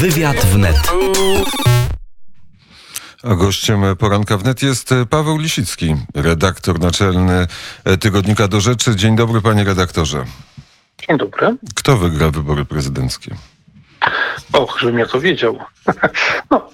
Wywiad 0.00 0.36
wnet. 0.36 0.76
A 3.22 3.34
gościem 3.34 3.82
poranka 3.98 4.38
wnet 4.38 4.62
jest 4.62 4.90
Paweł 5.10 5.38
Lisicki, 5.38 5.96
redaktor 6.14 6.80
naczelny 6.80 7.46
Tygodnika 8.00 8.48
do 8.48 8.60
Rzeczy. 8.60 8.96
Dzień 8.96 9.16
dobry, 9.16 9.40
panie 9.40 9.64
redaktorze. 9.64 10.24
Dzień 11.08 11.18
dobry. 11.18 11.56
Kto 11.74 11.96
wygra 11.96 12.30
wybory 12.30 12.64
prezydenckie? 12.64 13.36
Och, 14.52 14.78
żebym 14.80 14.98
ja 14.98 15.06
to 15.06 15.20
wiedział. 15.20 15.58
No, 16.50 16.70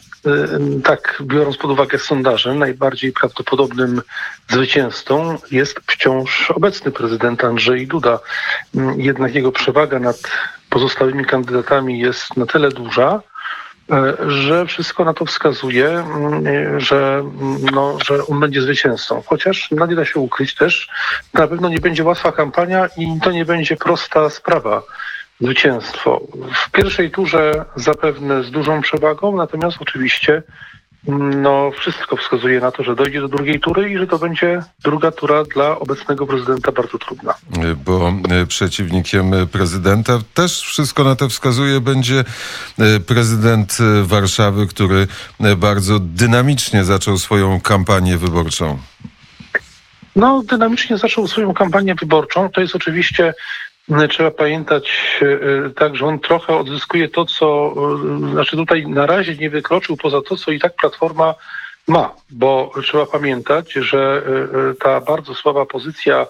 tak, 0.84 1.22
biorąc 1.22 1.56
pod 1.56 1.70
uwagę 1.70 1.98
sondaże, 1.98 2.54
najbardziej 2.54 3.12
prawdopodobnym 3.12 4.02
zwycięzcą 4.48 5.38
jest 5.50 5.80
wciąż 5.86 6.50
obecny 6.50 6.90
prezydent 6.90 7.44
Andrzej 7.44 7.86
Duda. 7.86 8.18
Jednak 8.96 9.34
jego 9.34 9.52
przewaga 9.52 9.98
nad 9.98 10.16
pozostałymi 10.70 11.24
kandydatami 11.24 11.98
jest 12.00 12.36
na 12.36 12.46
tyle 12.46 12.68
duża, 12.68 13.20
y, 13.92 14.30
że 14.30 14.66
wszystko 14.66 15.04
na 15.04 15.14
to 15.14 15.24
wskazuje, 15.24 15.88
mm, 15.88 16.80
że, 16.80 17.18
mm, 17.18 17.64
no, 17.72 17.98
że 18.04 18.26
on 18.26 18.40
będzie 18.40 18.62
zwycięzcą. 18.62 19.22
Chociaż 19.26 19.68
no, 19.70 19.86
nie 19.86 19.96
da 19.96 20.04
się 20.04 20.20
ukryć 20.20 20.54
też, 20.54 20.88
na 21.34 21.48
pewno 21.48 21.68
nie 21.68 21.80
będzie 21.80 22.04
łatwa 22.04 22.32
kampania 22.32 22.88
i 22.96 23.20
to 23.22 23.32
nie 23.32 23.44
będzie 23.44 23.76
prosta 23.76 24.30
sprawa 24.30 24.82
zwycięstwo. 25.40 26.20
W 26.66 26.70
pierwszej 26.70 27.10
turze 27.10 27.64
zapewne 27.76 28.44
z 28.44 28.50
dużą 28.50 28.80
przewagą, 28.80 29.36
natomiast 29.36 29.76
oczywiście 29.80 30.42
no, 31.42 31.70
wszystko 31.70 32.16
wskazuje 32.16 32.60
na 32.60 32.70
to, 32.70 32.84
że 32.84 32.96
dojdzie 32.96 33.20
do 33.20 33.28
drugiej 33.28 33.60
tury 33.60 33.90
i 33.90 33.98
że 33.98 34.06
to 34.06 34.18
będzie 34.18 34.62
druga 34.84 35.10
tura 35.10 35.44
dla 35.44 35.78
obecnego 35.78 36.26
prezydenta 36.26 36.72
bardzo 36.72 36.98
trudna. 36.98 37.34
Bo 37.84 38.12
e, 38.30 38.46
przeciwnikiem 38.46 39.32
prezydenta 39.52 40.18
też 40.34 40.60
wszystko 40.60 41.04
na 41.04 41.16
to 41.16 41.28
wskazuje 41.28 41.80
będzie 41.80 42.24
e, 42.78 43.00
prezydent 43.00 43.78
e, 43.80 44.02
Warszawy, 44.02 44.66
który 44.66 45.06
bardzo 45.56 45.98
dynamicznie 45.98 46.84
zaczął 46.84 47.18
swoją 47.18 47.60
kampanię 47.60 48.18
wyborczą. 48.18 48.78
No, 50.16 50.42
dynamicznie 50.42 50.98
zaczął 50.98 51.28
swoją 51.28 51.54
kampanię 51.54 51.94
wyborczą. 51.94 52.48
To 52.48 52.60
jest 52.60 52.76
oczywiście 52.76 53.34
Trzeba 54.10 54.30
pamiętać 54.30 55.20
tak, 55.76 55.96
że 55.96 56.06
on 56.06 56.18
trochę 56.18 56.56
odzyskuje 56.56 57.08
to, 57.08 57.24
co, 57.24 57.74
znaczy 58.32 58.56
tutaj 58.56 58.86
na 58.86 59.06
razie 59.06 59.36
nie 59.36 59.50
wykroczył 59.50 59.96
poza 59.96 60.22
to, 60.22 60.36
co 60.36 60.50
i 60.50 60.58
tak 60.58 60.76
Platforma 60.76 61.34
ma, 61.88 62.14
bo 62.30 62.72
trzeba 62.82 63.06
pamiętać, 63.06 63.72
że 63.72 64.22
ta 64.80 65.00
bardzo 65.00 65.34
słaba 65.34 65.66
pozycja 65.66 66.26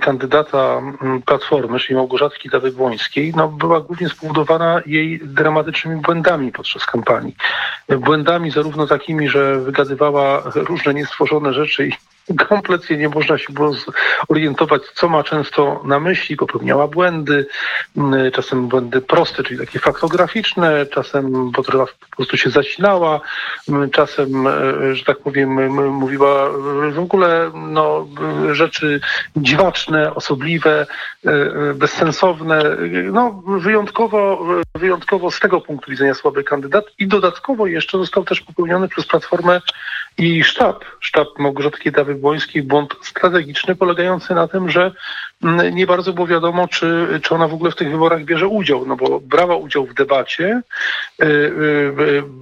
kandydata 0.00 0.82
Platformy, 1.26 1.78
czyli 1.78 1.96
Małgorzaty 1.96 2.36
Kidawy-Błońskiej, 2.38 3.32
no, 3.36 3.48
była 3.48 3.80
głównie 3.80 4.08
spowodowana 4.08 4.80
jej 4.86 5.20
dramatycznymi 5.22 6.00
błędami 6.00 6.52
podczas 6.52 6.86
kampanii. 6.86 7.36
Błędami 7.88 8.50
zarówno 8.50 8.86
takimi, 8.86 9.28
że 9.28 9.60
wygadywała 9.60 10.42
różne 10.54 10.94
niestworzone 10.94 11.52
rzeczy 11.52 11.86
i 11.86 11.92
kompletnie 12.48 12.96
nie 12.96 13.08
można 13.08 13.38
się 13.38 13.52
było 13.52 13.72
zorientować, 14.28 14.82
co 14.94 15.08
ma 15.08 15.22
często 15.22 15.82
na 15.84 16.00
myśli, 16.00 16.36
popełniała 16.36 16.88
błędy, 16.88 17.46
czasem 18.32 18.68
błędy 18.68 19.00
proste, 19.00 19.42
czyli 19.42 19.60
takie 19.60 19.78
faktograficzne, 19.78 20.86
czasem 20.86 21.52
po 21.52 21.62
prostu 22.16 22.36
się 22.36 22.50
zacinała, 22.50 23.20
czasem, 23.92 24.48
że 24.92 25.04
tak 25.04 25.18
powiem, 25.18 25.74
mówiła 25.92 26.50
w 26.92 26.98
ogóle 26.98 27.50
no, 27.54 28.08
rzeczy 28.52 29.00
dziwaczne, 29.36 30.14
osobliwe, 30.14 30.86
bezsensowne, 31.74 32.76
no 33.12 33.42
wyjątkowo, 33.46 34.46
wyjątkowo 34.74 35.30
z 35.30 35.40
tego 35.40 35.60
punktu 35.60 35.90
widzenia 35.90 36.14
słaby 36.14 36.44
kandydat 36.44 36.84
i 36.98 37.06
dodatkowo 37.06 37.66
jeszcze 37.66 37.98
został 37.98 38.24
też 38.24 38.40
popełniony 38.40 38.88
przez 38.88 39.06
Platformę 39.06 39.60
i 40.18 40.44
sztab, 40.44 40.84
sztab 41.00 41.28
Małgorzaty 41.38 41.78
Kidawy-Błońskiej 42.14 42.62
błąd 42.62 42.94
strategiczny 43.02 43.76
polegający 43.76 44.34
na 44.34 44.48
tym, 44.48 44.70
że 44.70 44.92
nie 45.72 45.86
bardzo 45.86 46.12
było 46.12 46.26
wiadomo, 46.26 46.68
czy, 46.68 47.20
czy 47.22 47.34
ona 47.34 47.48
w 47.48 47.54
ogóle 47.54 47.70
w 47.70 47.76
tych 47.76 47.90
wyborach 47.90 48.24
bierze 48.24 48.48
udział, 48.48 48.86
no 48.86 48.96
bo 48.96 49.20
brała 49.20 49.56
udział 49.56 49.86
w 49.86 49.94
debacie, 49.94 50.60
yy, 51.18 51.26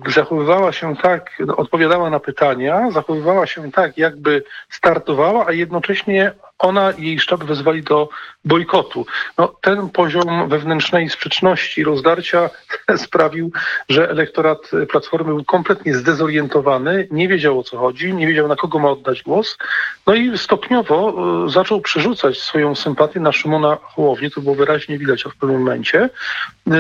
yy, 0.06 0.12
zachowywała 0.12 0.72
się 0.72 0.96
tak, 0.96 1.42
odpowiadała 1.56 2.10
na 2.10 2.20
pytania, 2.20 2.90
zachowywała 2.90 3.46
się 3.46 3.72
tak, 3.72 3.98
jakby 3.98 4.44
startowała, 4.68 5.46
a 5.46 5.52
jednocześnie 5.52 6.32
ona 6.58 6.92
jej 6.98 7.20
sztab 7.20 7.44
wezwali 7.44 7.82
do 7.82 8.08
bojkotu. 8.44 9.06
No, 9.38 9.54
ten 9.60 9.88
poziom 9.88 10.48
wewnętrznej 10.48 11.10
sprzeczności, 11.10 11.84
rozdarcia 11.84 12.50
sprawił, 12.96 13.52
że 13.88 14.10
elektorat 14.10 14.70
Platformy 14.90 15.34
był 15.34 15.44
kompletnie 15.44 15.94
zdezorientowany, 15.94 17.08
nie 17.10 17.28
wiedział 17.28 17.58
o 17.58 17.62
co 17.62 17.78
chodzi, 17.78 18.14
nie 18.14 18.26
wiedział 18.26 18.48
na 18.48 18.56
kogo 18.56 18.78
ma 18.78 18.90
oddać 18.90 19.22
głos, 19.22 19.58
no 20.06 20.14
i 20.14 20.38
stopniowo 20.38 21.14
zaczął 21.50 21.80
przerzucać 21.80 22.38
swoją 22.38 22.74
sympatię 22.74 22.91
na 23.20 23.32
Szymona 23.32 23.78
Hołownię, 23.82 24.30
to 24.30 24.41
było 24.41 24.54
wyraźnie 24.54 24.98
widać 24.98 25.25
w 25.25 25.36
pewnym 25.36 25.58
momencie, 25.58 26.10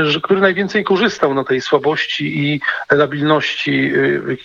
że, 0.02 0.20
który 0.20 0.40
najwięcej 0.40 0.84
korzystał 0.84 1.34
na 1.34 1.44
tej 1.44 1.60
słabości 1.60 2.38
i 2.38 2.60
labilności 2.90 3.92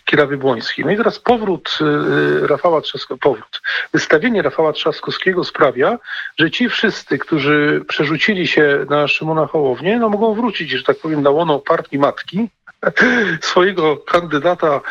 Kirawy 0.06 0.38
Błońskiej. 0.38 0.86
No 0.86 0.92
i 0.92 0.98
teraz 0.98 1.20
powrót 1.20 1.78
Rafała 2.42 2.82
Trzaskowskiego, 2.82 3.18
powrót, 3.18 3.62
wystawienie 3.94 4.42
Rafała 4.42 4.74
Trzaskowskiego 4.74 5.44
sprawia, 5.44 5.98
że 6.38 6.52
ci 6.52 6.70
wszyscy, 6.70 7.18
którzy 7.18 7.86
przerzucili 7.88 8.48
się 8.48 8.86
na 8.90 9.08
Szymona 9.08 9.48
Hołownię, 9.48 10.00
no 10.00 10.10
mogą 10.10 10.34
wrócić, 10.34 10.70
że 10.70 10.84
tak 10.84 11.00
powiem, 11.00 11.24
na 11.24 11.30
łono 11.30 11.60
partii 11.60 12.00
matki, 12.00 12.50
swojego 13.42 13.98
kandydata 13.98 14.82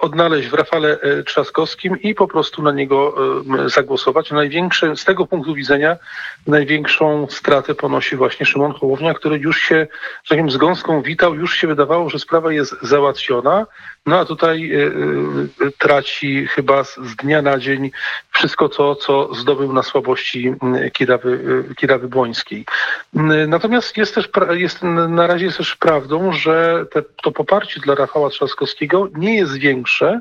odnaleźć 0.00 0.48
w 0.48 0.54
Rafale 0.54 0.98
Trzaskowskim 1.26 2.02
i 2.02 2.14
po 2.14 2.28
prostu 2.28 2.62
na 2.62 2.72
niego 2.72 3.14
zagłosować. 3.66 4.30
Największe, 4.30 4.96
z 4.96 5.04
tego 5.04 5.26
punktu 5.26 5.54
widzenia 5.54 5.96
największą 6.46 7.26
stratę 7.30 7.74
ponosi 7.74 8.16
właśnie 8.16 8.46
Szymon 8.46 8.72
Hołownia, 8.72 9.14
który 9.14 9.38
już 9.38 9.60
się, 9.60 9.86
tak 10.28 10.50
z 10.50 10.56
gąską 10.56 11.02
witał, 11.02 11.34
już 11.34 11.54
się 11.54 11.66
wydawało, 11.66 12.10
że 12.10 12.18
sprawa 12.18 12.52
jest 12.52 12.76
załatwiona, 12.82 13.66
no 14.06 14.18
a 14.18 14.24
tutaj 14.24 14.72
traci 15.78 16.46
chyba 16.46 16.84
z 16.84 17.16
dnia 17.22 17.42
na 17.42 17.58
dzień 17.58 17.90
wszystko 18.38 18.68
to, 18.68 18.94
co 18.94 19.34
zdobył 19.34 19.72
na 19.72 19.82
słabości 19.82 20.54
Kirawy, 20.92 21.64
Kirawy 21.76 22.08
Błońskiej. 22.08 22.64
Natomiast 23.48 23.96
jest 23.96 24.14
też, 24.14 24.28
jest, 24.50 24.82
na 25.08 25.26
razie 25.26 25.44
jest 25.44 25.58
też 25.58 25.76
prawdą, 25.76 26.32
że 26.32 26.86
te, 26.92 27.02
to 27.22 27.32
poparcie 27.32 27.80
dla 27.80 27.94
Rafała 27.94 28.30
Trzaskowskiego 28.30 29.08
nie 29.14 29.36
jest 29.36 29.58
większe 29.58 30.20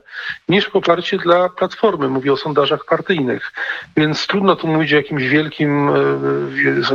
niż 0.49 0.69
poparcie 0.69 1.17
dla 1.17 1.49
Platformy. 1.49 2.09
Mówię 2.09 2.33
o 2.33 2.37
sondażach 2.37 2.85
partyjnych. 2.85 3.53
Więc 3.97 4.27
trudno 4.27 4.55
tu 4.55 4.67
mówić 4.67 4.93
o 4.93 4.97
jakimś 4.97 5.23
wielkim 5.23 5.89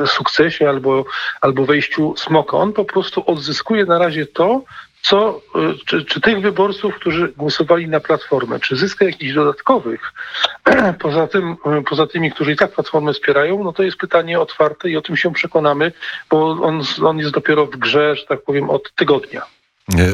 sukcesie 0.07 0.69
albo, 0.69 1.05
albo 1.41 1.67
wejściu 1.67 2.15
smoka. 2.17 2.57
On 2.57 2.73
po 2.73 2.85
prostu 2.85 3.23
odzyskuje 3.27 3.85
na 3.85 3.99
razie 3.99 4.27
to, 4.27 4.63
co, 5.03 5.41
czy, 5.87 6.05
czy, 6.05 6.21
tych 6.21 6.41
wyborców, 6.41 6.95
którzy 6.95 7.33
głosowali 7.37 7.89
na 7.89 8.01
Platformę, 8.01 8.61
czy 8.61 8.77
zyska 8.77 9.05
jakichś 9.05 9.35
dodatkowych, 9.35 10.13
poza, 11.03 11.27
tym, 11.27 11.57
poza 11.91 12.07
tymi, 12.07 12.33
którzy 12.33 12.53
i 12.53 12.57
tak 12.57 12.73
Platformę 12.73 13.13
wspierają, 13.13 13.65
no 13.65 13.73
to 13.73 13.83
jest 13.83 13.97
pytanie 13.97 14.41
otwarte 14.41 14.91
i 14.91 14.97
o 14.97 15.03
tym 15.03 15.17
się 15.17 15.33
przekonamy, 15.33 15.93
bo 16.31 16.51
on, 16.51 16.83
on 17.05 17.19
jest 17.19 17.31
dopiero 17.31 17.67
w 17.67 17.77
grze, 17.77 18.17
że 18.17 18.27
tak 18.27 18.43
powiem, 18.43 18.71
od 18.71 18.93
tygodnia. 18.95 19.47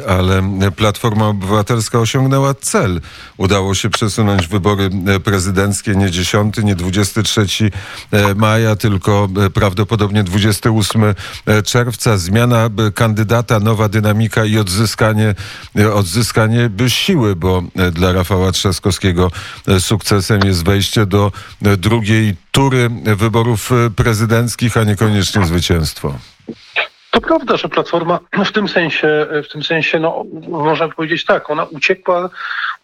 Ale 0.08 0.42
Platforma 0.76 1.26
Obywatelska 1.28 1.98
osiągnęła 1.98 2.54
cel. 2.54 3.00
Udało 3.36 3.74
się 3.74 3.90
przesunąć 3.90 4.46
wybory 4.46 4.90
prezydenckie 5.24 5.94
nie 5.94 6.10
10, 6.10 6.56
nie 6.56 6.74
23 6.74 7.46
maja, 8.36 8.76
tylko 8.76 9.28
prawdopodobnie 9.54 10.24
28 10.24 11.02
czerwca. 11.64 12.18
Zmiana 12.18 12.70
kandydata, 12.94 13.60
nowa 13.60 13.88
dynamika 13.88 14.44
i 14.44 14.58
odzyskanie, 14.58 15.34
odzyskanie 15.94 16.70
siły, 16.88 17.36
bo 17.36 17.62
dla 17.92 18.12
Rafała 18.12 18.52
Trzaskowskiego 18.52 19.30
sukcesem 19.78 20.40
jest 20.44 20.64
wejście 20.64 21.06
do 21.06 21.32
drugiej 21.60 22.36
tury 22.50 22.90
wyborów 23.16 23.70
prezydenckich, 23.96 24.76
a 24.76 24.84
niekoniecznie 24.84 25.46
zwycięstwo. 25.46 26.18
To 27.10 27.20
prawda, 27.20 27.56
że 27.56 27.68
Platforma 27.68 28.18
w 28.44 28.52
tym 28.52 28.68
sensie, 28.68 29.26
w 29.44 29.48
tym 29.52 29.62
sensie, 29.62 29.98
no, 29.98 30.24
można 30.48 30.88
powiedzieć 30.88 31.24
tak, 31.24 31.50
ona 31.50 31.64
uciekła, 31.64 32.30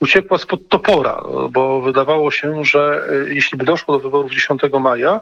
uciekła 0.01 0.39
spod 0.39 0.69
topora, 0.69 1.23
bo 1.51 1.81
wydawało 1.81 2.31
się, 2.31 2.65
że 2.65 3.09
jeśli 3.29 3.59
by 3.59 3.65
doszło 3.65 3.95
do 3.95 4.01
wyborów 4.01 4.33
10 4.33 4.61
maja, 4.81 5.21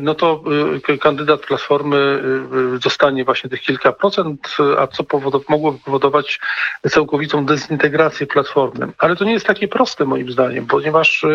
no 0.00 0.14
to 0.14 0.42
kandydat 1.00 1.40
Platformy 1.40 2.22
dostanie 2.82 3.24
właśnie 3.24 3.50
tych 3.50 3.60
kilka 3.60 3.92
procent, 3.92 4.56
a 4.78 4.86
co 4.86 5.02
powodow- 5.02 5.48
mogłoby 5.48 5.78
powodować 5.78 6.40
całkowitą 6.90 7.46
dezintegrację 7.46 8.26
Platformy. 8.26 8.88
Ale 8.98 9.16
to 9.16 9.24
nie 9.24 9.32
jest 9.32 9.46
takie 9.46 9.68
proste 9.68 10.04
moim 10.04 10.32
zdaniem, 10.32 10.66
ponieważ 10.66 11.26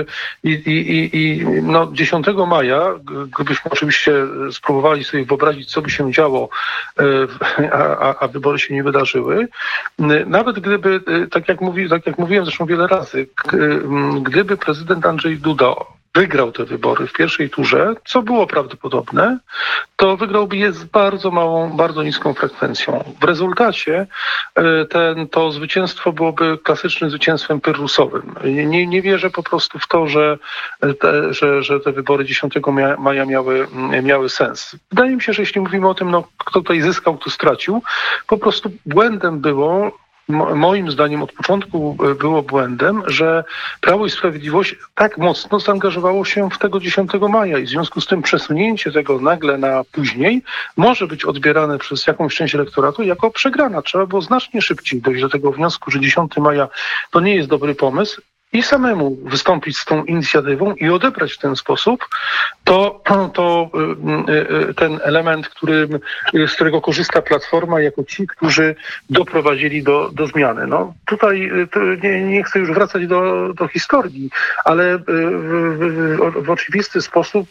i, 0.44 0.50
i, 0.50 1.10
i 1.18 1.46
no 1.62 1.90
10 1.92 2.28
maja, 2.48 2.94
gdybyśmy 3.36 3.72
oczywiście 3.72 4.14
spróbowali 4.52 5.04
sobie 5.04 5.26
wyobrazić, 5.26 5.72
co 5.72 5.82
by 5.82 5.90
się 5.90 6.12
działo, 6.12 6.50
a, 7.72 7.78
a, 7.78 8.16
a 8.20 8.28
wybory 8.28 8.60
się 8.60 8.74
nie 8.74 8.84
wydarzyły, 8.84 9.48
nawet 10.26 10.60
gdyby, 10.60 11.02
tak 11.32 11.48
jak, 11.48 11.62
mówi, 11.62 11.90
tak 11.90 12.06
jak 12.06 12.18
mówiłem 12.25 12.45
zresztą 12.45 12.66
wiele 12.66 12.88
razy, 12.88 13.27
gdyby 14.22 14.57
prezydent 14.57 15.06
Andrzej 15.06 15.38
Duda 15.38 15.75
wygrał 16.16 16.51
te 16.51 16.66
wybory 16.66 17.07
w 17.07 17.13
pierwszej 17.13 17.50
turze, 17.50 17.94
co 18.06 18.22
było 18.22 18.48
prawdopodobne, 18.48 19.39
to 19.95 20.18
wygrałby 20.18 20.57
je 20.57 20.72
z 20.72 20.83
bardzo 20.83 21.31
małą, 21.31 21.69
bardzo 21.69 22.04
niską 22.04 22.33
frekwencją. 22.33 23.13
W 23.22 23.24
rezultacie 23.24 24.07
e, 24.56 24.86
ten, 24.86 25.27
to 25.27 25.51
zwycięstwo 25.51 26.12
byłoby 26.12 26.57
klasycznym 26.63 27.10
zwycięstwem 27.10 27.62
pyrrhusowym. 27.62 28.36
Nie, 28.44 28.88
nie 28.88 29.01
wierzę 29.01 29.30
po 29.30 29.44
prostu 29.44 29.80
w 29.80 29.88
to, 29.88 30.07
że 30.07 30.38
te, 31.00 31.33
że, 31.33 31.63
że 31.63 31.80
te 31.80 31.92
wybory 31.92 32.25
10 32.25 32.54
maja 32.98 33.25
miały, 33.25 33.68
miały 34.04 34.30
sens. 34.30 34.75
Wydaje 34.92 35.16
mi 35.16 35.22
się, 35.22 35.33
że 35.33 35.42
jeśli 35.42 35.62
mówimy 35.62 35.88
o 35.89 35.94
tym, 35.94 36.12
no, 36.12 36.24
kto 36.38 36.51
tutaj 36.51 36.81
zyskał, 36.81 37.18
kto 37.18 37.30
stracił, 37.30 37.81
po 38.27 38.38
prostu 38.38 38.72
błędem 38.86 39.39
było 39.39 40.05
moim 40.30 40.92
zdaniem 40.92 41.24
od 41.24 41.31
początku 41.31 41.98
e, 42.12 42.16
było 42.16 42.42
błędem, 42.42 43.04
że 43.07 43.44
Prawo 43.81 44.06
i 44.06 44.10
Sprawiedliwość 44.10 44.75
tak 44.95 45.18
mocno 45.18 45.60
zaangażowało 45.60 46.25
się 46.25 46.50
w 46.50 46.57
tego 46.57 46.80
10 46.80 47.12
maja 47.30 47.57
i 47.57 47.66
w 47.66 47.69
związku 47.69 48.01
z 48.01 48.07
tym 48.07 48.22
przesunięcie 48.22 48.92
tego 48.92 49.19
nagle 49.19 49.57
na 49.57 49.83
później 49.83 50.42
może 50.77 51.07
być 51.07 51.25
odbierane 51.25 51.77
przez 51.77 52.07
jakąś 52.07 52.36
część 52.36 52.56
elektoratu 52.56 53.04
jako 53.04 53.31
przegrana. 53.31 53.81
Trzeba 53.81 54.06
było 54.06 54.22
znacznie 54.22 54.62
szybciej 54.62 55.01
dojść 55.01 55.22
do 55.22 55.30
tego 55.30 55.51
wniosku, 55.51 55.92
że 55.92 56.00
10 56.00 56.38
maja 56.38 56.68
to 57.12 57.19
nie 57.19 57.36
jest 57.36 57.50
dobry 57.50 57.75
pomysł 57.75 58.22
i 58.56 58.63
samemu 58.63 59.18
wystąpić 59.24 59.78
z 59.78 59.86
tą 59.86 60.04
inicjatywą 60.04 60.74
i 60.74 60.90
odebrać 60.90 61.34
w 61.34 61.38
ten 61.38 61.56
sposób 61.56 62.06
to, 62.63 63.02
to 63.34 63.69
y, 64.28 64.31
y, 64.31 64.69
y, 64.69 64.74
ten 64.74 65.00
element, 65.04 65.50
który, 65.50 65.88
z 66.48 66.54
którego 66.54 66.81
korzysta 66.81 67.22
Platforma 67.22 67.81
jako 67.81 68.04
ci, 68.04 68.28
którzy 68.28 68.75
doprowadzili 69.10 69.84
do, 69.84 70.10
do 70.13 70.28
zmiany. 70.28 70.68
No, 70.68 70.94
tutaj 71.06 71.52
nie, 72.04 72.24
nie 72.24 72.44
chcę 72.44 72.60
już 72.60 72.72
wracać 72.72 73.07
do, 73.07 73.54
do 73.54 73.68
historii, 73.68 74.30
ale 74.66 74.98
w, 74.98 75.04
w, 75.08 76.46
w 76.46 76.50
oczywisty 76.50 77.01
sposób 77.01 77.48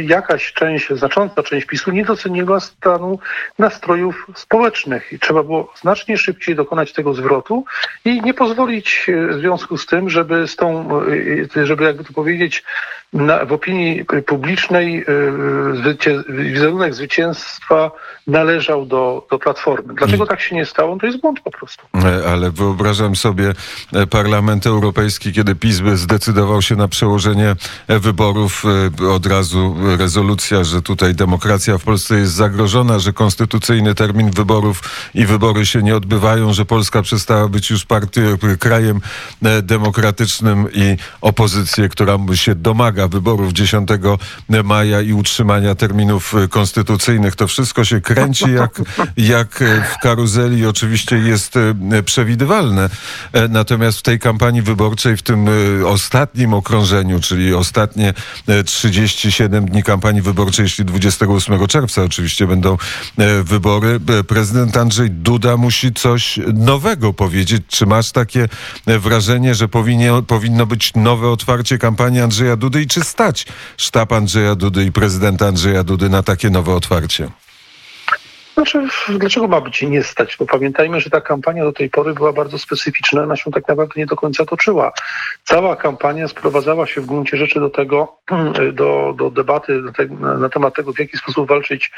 jakaś 0.00 0.52
część, 0.52 0.88
znacząca 0.92 1.42
część 1.42 1.66
PiSu 1.66 1.90
nie 1.90 2.04
doceniła 2.04 2.60
stanu 2.60 3.18
nastrojów 3.58 4.26
społecznych 4.34 5.12
i 5.12 5.18
trzeba 5.18 5.42
było 5.42 5.72
znacznie 5.80 6.18
szybciej 6.18 6.54
dokonać 6.54 6.92
tego 6.92 7.14
zwrotu 7.14 7.64
i 8.04 8.22
nie 8.22 8.34
pozwolić 8.34 9.06
w 9.28 9.34
związku 9.34 9.78
z 9.78 9.86
tym 9.86 10.05
tym, 10.06 10.10
żeby 10.10 10.48
z 10.48 10.56
tą, 10.56 10.88
e, 11.56 11.66
żeby 11.66 11.84
jakby 11.84 12.04
to 12.04 12.12
powiedzieć, 12.12 12.64
na, 13.12 13.44
w 13.44 13.52
opinii 13.52 14.04
publicznej 14.26 14.98
e, 14.98 15.04
zwycię, 15.76 16.22
wizerunek 16.28 16.94
zwycięstwa 16.94 17.90
należał 18.26 18.86
do, 18.86 19.26
do 19.30 19.38
Platformy. 19.38 19.94
Dlaczego 19.94 20.26
tak 20.26 20.40
się 20.40 20.56
nie 20.56 20.66
stało? 20.66 20.94
No 20.94 21.00
to 21.00 21.06
jest 21.06 21.20
błąd 21.20 21.40
po 21.40 21.50
prostu. 21.50 21.86
E, 21.94 22.28
ale 22.28 22.50
wyobrażam 22.50 23.16
sobie 23.16 23.52
Parlament 24.10 24.66
Europejski, 24.66 25.32
kiedy 25.32 25.54
PiS 25.54 25.82
zdecydował 25.94 26.62
się 26.62 26.76
na 26.76 26.88
przełożenie 26.88 27.56
wyborów, 27.88 28.64
od 29.10 29.26
razu 29.26 29.76
rezolucja, 29.98 30.64
że 30.64 30.82
tutaj 30.82 31.14
demokracja 31.14 31.78
w 31.78 31.84
Polsce 31.84 32.18
jest 32.18 32.32
zagrożona, 32.32 32.98
że 32.98 33.12
konstytucyjny 33.12 33.94
termin 33.94 34.30
wyborów 34.30 34.82
i 35.14 35.26
wybory 35.26 35.66
się 35.66 35.82
nie 35.82 35.96
odbywają, 35.96 36.52
że 36.52 36.64
Polska 36.64 37.02
przestała 37.02 37.48
być 37.48 37.70
już 37.70 37.84
partii, 37.84 38.20
krajem 38.60 39.00
demokratycznym 39.62 39.95
demokratycznym 39.96 40.68
i 40.72 40.96
opozycję, 41.20 41.88
która 41.88 42.18
się 42.34 42.54
domaga 42.54 43.08
wyborów 43.08 43.52
10 43.52 43.88
maja 44.64 45.00
i 45.00 45.12
utrzymania 45.12 45.74
terminów 45.74 46.34
konstytucyjnych. 46.50 47.36
To 47.36 47.46
wszystko 47.46 47.84
się 47.84 48.00
kręci 48.00 48.44
jak, 48.52 48.82
jak 49.16 49.64
w 49.94 50.02
karuzeli 50.02 50.66
oczywiście 50.66 51.16
jest 51.16 51.56
e, 51.56 52.02
przewidywalne. 52.02 52.90
E, 53.32 53.48
natomiast 53.48 53.98
w 53.98 54.02
tej 54.02 54.18
kampanii 54.18 54.62
wyborczej, 54.62 55.16
w 55.16 55.22
tym 55.22 55.46
e, 55.48 55.86
ostatnim 55.86 56.54
okrążeniu, 56.54 57.20
czyli 57.20 57.54
ostatnie 57.54 58.14
37 58.66 59.66
dni 59.66 59.82
kampanii 59.82 60.22
wyborczej, 60.22 60.62
jeśli 60.62 60.84
28 60.84 61.66
czerwca 61.66 62.02
oczywiście 62.02 62.46
będą 62.46 62.76
wybory, 63.44 64.00
prezydent 64.28 64.76
Andrzej 64.76 65.10
Duda 65.10 65.56
musi 65.56 65.92
coś 65.92 66.40
nowego 66.54 67.12
powiedzieć. 67.12 67.62
Czy 67.68 67.86
masz 67.86 68.12
takie 68.12 68.48
wrażenie, 68.86 69.54
że 69.54 69.68
powinien, 69.76 70.24
powinno 70.24 70.66
być 70.66 70.94
nowe 70.94 71.28
otwarcie 71.28 71.78
kampanii 71.78 72.20
Andrzeja 72.20 72.56
Dudy 72.56 72.82
i 72.82 72.86
czy 72.86 73.00
stać 73.00 73.46
sztab 73.76 74.12
Andrzeja 74.12 74.54
Dudy 74.54 74.84
i 74.84 74.92
prezydenta 74.92 75.46
Andrzeja 75.46 75.84
Dudy 75.84 76.08
na 76.08 76.22
takie 76.22 76.50
nowe 76.50 76.74
otwarcie? 76.74 77.28
Znaczy, 78.54 78.88
dlaczego 79.08 79.48
ma 79.48 79.60
być 79.60 79.82
nie 79.82 80.02
stać? 80.02 80.36
Bo 80.36 80.46
pamiętajmy, 80.46 81.00
że 81.00 81.10
ta 81.10 81.20
kampania 81.20 81.64
do 81.64 81.72
tej 81.72 81.90
pory 81.90 82.14
była 82.14 82.32
bardzo 82.32 82.58
specyficzna, 82.58 83.22
ona 83.22 83.36
się 83.36 83.50
tak 83.50 83.68
naprawdę 83.68 83.94
nie 83.96 84.06
do 84.06 84.16
końca 84.16 84.44
toczyła. 84.44 84.92
Cała 85.44 85.76
kampania 85.76 86.28
sprowadzała 86.28 86.86
się 86.86 87.00
w 87.00 87.06
gruncie 87.06 87.36
rzeczy 87.36 87.60
do 87.60 87.70
tego, 87.70 88.18
do, 88.72 89.14
do 89.18 89.30
debaty 89.30 89.82
na, 89.82 89.92
te, 89.92 90.06
na 90.38 90.48
temat 90.48 90.74
tego, 90.74 90.92
w 90.92 90.98
jaki 90.98 91.18
sposób 91.18 91.48
walczyć 91.48 91.90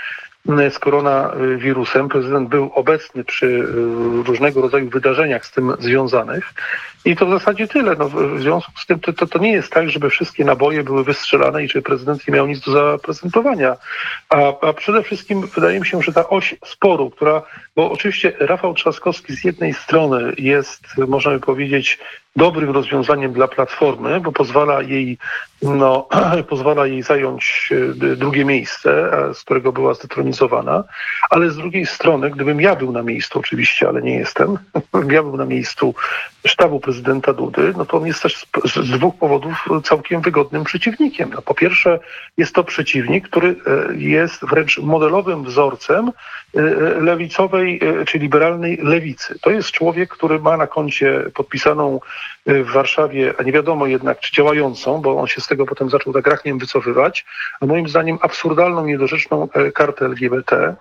z 0.46 0.78
koronawirusem. 0.78 2.08
Prezydent 2.08 2.48
był 2.48 2.70
obecny 2.74 3.24
przy 3.24 3.46
y, 3.46 3.62
różnego 4.22 4.60
rodzaju 4.60 4.90
wydarzeniach 4.90 5.46
z 5.46 5.50
tym 5.50 5.72
związanych. 5.78 6.54
I 7.04 7.16
to 7.16 7.26
w 7.26 7.30
zasadzie 7.30 7.68
tyle. 7.68 7.96
No, 7.98 8.08
w 8.08 8.40
związku 8.40 8.72
z 8.76 8.86
tym 8.86 9.00
to, 9.00 9.12
to, 9.12 9.26
to, 9.26 9.38
nie 9.38 9.52
jest 9.52 9.72
tak, 9.72 9.90
żeby 9.90 10.10
wszystkie 10.10 10.44
naboje 10.44 10.84
były 10.84 11.04
wystrzelane 11.04 11.64
i 11.64 11.68
czy 11.68 11.82
prezydent 11.82 12.28
nie 12.28 12.34
miał 12.34 12.46
nic 12.46 12.60
do 12.60 12.72
zaprezentowania. 12.72 13.76
A, 14.28 14.36
a 14.60 14.72
przede 14.72 15.02
wszystkim 15.02 15.46
wydaje 15.46 15.80
mi 15.80 15.86
się, 15.86 16.02
że 16.02 16.12
ta 16.12 16.28
oś 16.28 16.54
sporu, 16.64 17.10
która, 17.10 17.42
bo 17.76 17.90
oczywiście 17.90 18.32
Rafał 18.40 18.74
Trzaskowski 18.74 19.36
z 19.36 19.44
jednej 19.44 19.74
strony 19.74 20.32
jest, 20.38 20.82
można 21.08 21.30
by 21.30 21.40
powiedzieć, 21.40 21.98
dobrym 22.36 22.70
rozwiązaniem 22.70 23.32
dla 23.32 23.48
Platformy, 23.48 24.20
bo 24.20 24.32
pozwala 24.32 24.82
jej, 24.82 25.18
no, 25.62 26.08
pozwala 26.48 26.86
jej 26.86 27.02
zająć 27.02 27.70
e, 28.02 28.16
drugie 28.16 28.44
miejsce, 28.44 29.10
z 29.34 29.44
którego 29.44 29.72
była 29.72 29.94
zdetronizowana, 29.94 30.84
ale 31.30 31.50
z 31.50 31.56
drugiej 31.56 31.86
strony, 31.86 32.30
gdybym 32.30 32.60
ja 32.60 32.76
był 32.76 32.92
na 32.92 33.02
miejscu, 33.02 33.38
oczywiście, 33.38 33.88
ale 33.88 34.02
nie 34.02 34.14
jestem, 34.14 34.58
ja 35.10 35.22
był 35.22 35.36
na 35.36 35.44
miejscu 35.44 35.94
sztabu 36.48 36.80
prezydenta 36.80 37.32
Dudy, 37.32 37.72
no 37.76 37.86
to 37.86 37.96
on 37.96 38.06
jest 38.06 38.22
też 38.22 38.36
z, 38.36 38.74
z 38.74 38.90
dwóch 38.90 39.14
powodów 39.16 39.68
całkiem 39.84 40.20
wygodnym 40.20 40.64
przeciwnikiem. 40.64 41.30
No, 41.34 41.42
po 41.42 41.54
pierwsze, 41.54 41.98
jest 42.36 42.54
to 42.54 42.64
przeciwnik, 42.64 43.28
który 43.28 43.48
e, 43.48 43.96
jest 43.96 44.44
wręcz 44.44 44.78
modelowym 44.78 45.44
wzorcem 45.44 46.12
e, 46.54 46.60
lewicowej 47.00 47.80
czy 48.06 48.18
liberalnej 48.18 48.78
lewicy. 48.82 49.38
To 49.38 49.50
jest 49.50 49.70
człowiek, 49.70 50.10
który 50.10 50.38
ma 50.38 50.56
na 50.56 50.66
koncie 50.66 51.24
podpisaną 51.34 52.00
w 52.48 52.70
Warszawie, 52.72 53.34
a 53.38 53.42
nie 53.42 53.52
wiadomo 53.52 53.86
jednak, 53.86 54.20
czy 54.20 54.34
działającą, 54.34 55.00
bo 55.00 55.20
on 55.20 55.26
się 55.26 55.40
z 55.40 55.46
tego 55.46 55.66
potem 55.66 55.90
zaczął 55.90 56.12
tak 56.12 56.26
rachnie 56.26 56.54
wycofywać, 56.54 57.26
a 57.60 57.66
moim 57.66 57.88
zdaniem 57.88 58.18
absurdalną, 58.20 58.86
niedorzeczną 58.86 59.48
e, 59.54 59.72
kartę 59.72 60.04
LGBT. 60.04 60.74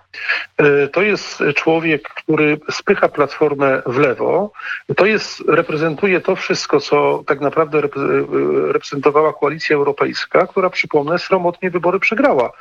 E, 0.56 0.88
to 0.88 1.02
jest 1.02 1.42
człowiek, 1.54 2.08
który 2.08 2.60
spycha 2.70 3.08
platformę 3.08 3.82
w 3.86 3.98
lewo. 3.98 4.52
To 4.96 5.06
jest, 5.06 5.42
reprezentuje 5.58 6.20
to 6.20 6.36
wszystko, 6.36 6.80
co 6.80 7.22
tak 7.26 7.40
naprawdę 7.40 7.78
e, 7.78 7.82
reprezentowała 8.72 9.32
koalicja 9.32 9.76
europejska, 9.76 10.46
która, 10.46 10.70
przypomnę, 10.70 11.18
sromotnie 11.18 11.70
wybory 11.70 12.00
przegrała. 12.00 12.52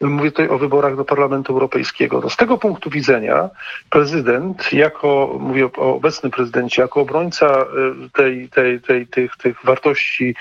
Mówię 0.00 0.30
tutaj 0.30 0.48
o 0.48 0.58
wyborach 0.58 0.96
do 0.96 1.04
Parlamentu 1.04 1.52
Europejskiego. 1.52 2.20
No 2.20 2.30
z 2.30 2.36
tego 2.36 2.58
punktu 2.58 2.90
widzenia 2.90 3.50
prezydent, 3.90 4.72
jako, 4.72 5.36
mówię 5.40 5.68
o 5.76 5.94
obecnym 5.94 6.32
prezydencie, 6.32 6.82
jako 6.82 7.00
obrońca 7.00 7.62
y, 7.62 7.64
tej, 8.12 8.48
tej, 8.48 8.80
tej, 8.80 9.06
tych, 9.06 9.36
tych 9.36 9.64
wartości 9.64 10.34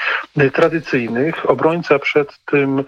tradycyjnych, 0.54 1.50
obrońca 1.50 2.00
przed 2.00 2.40
tym 2.46 2.84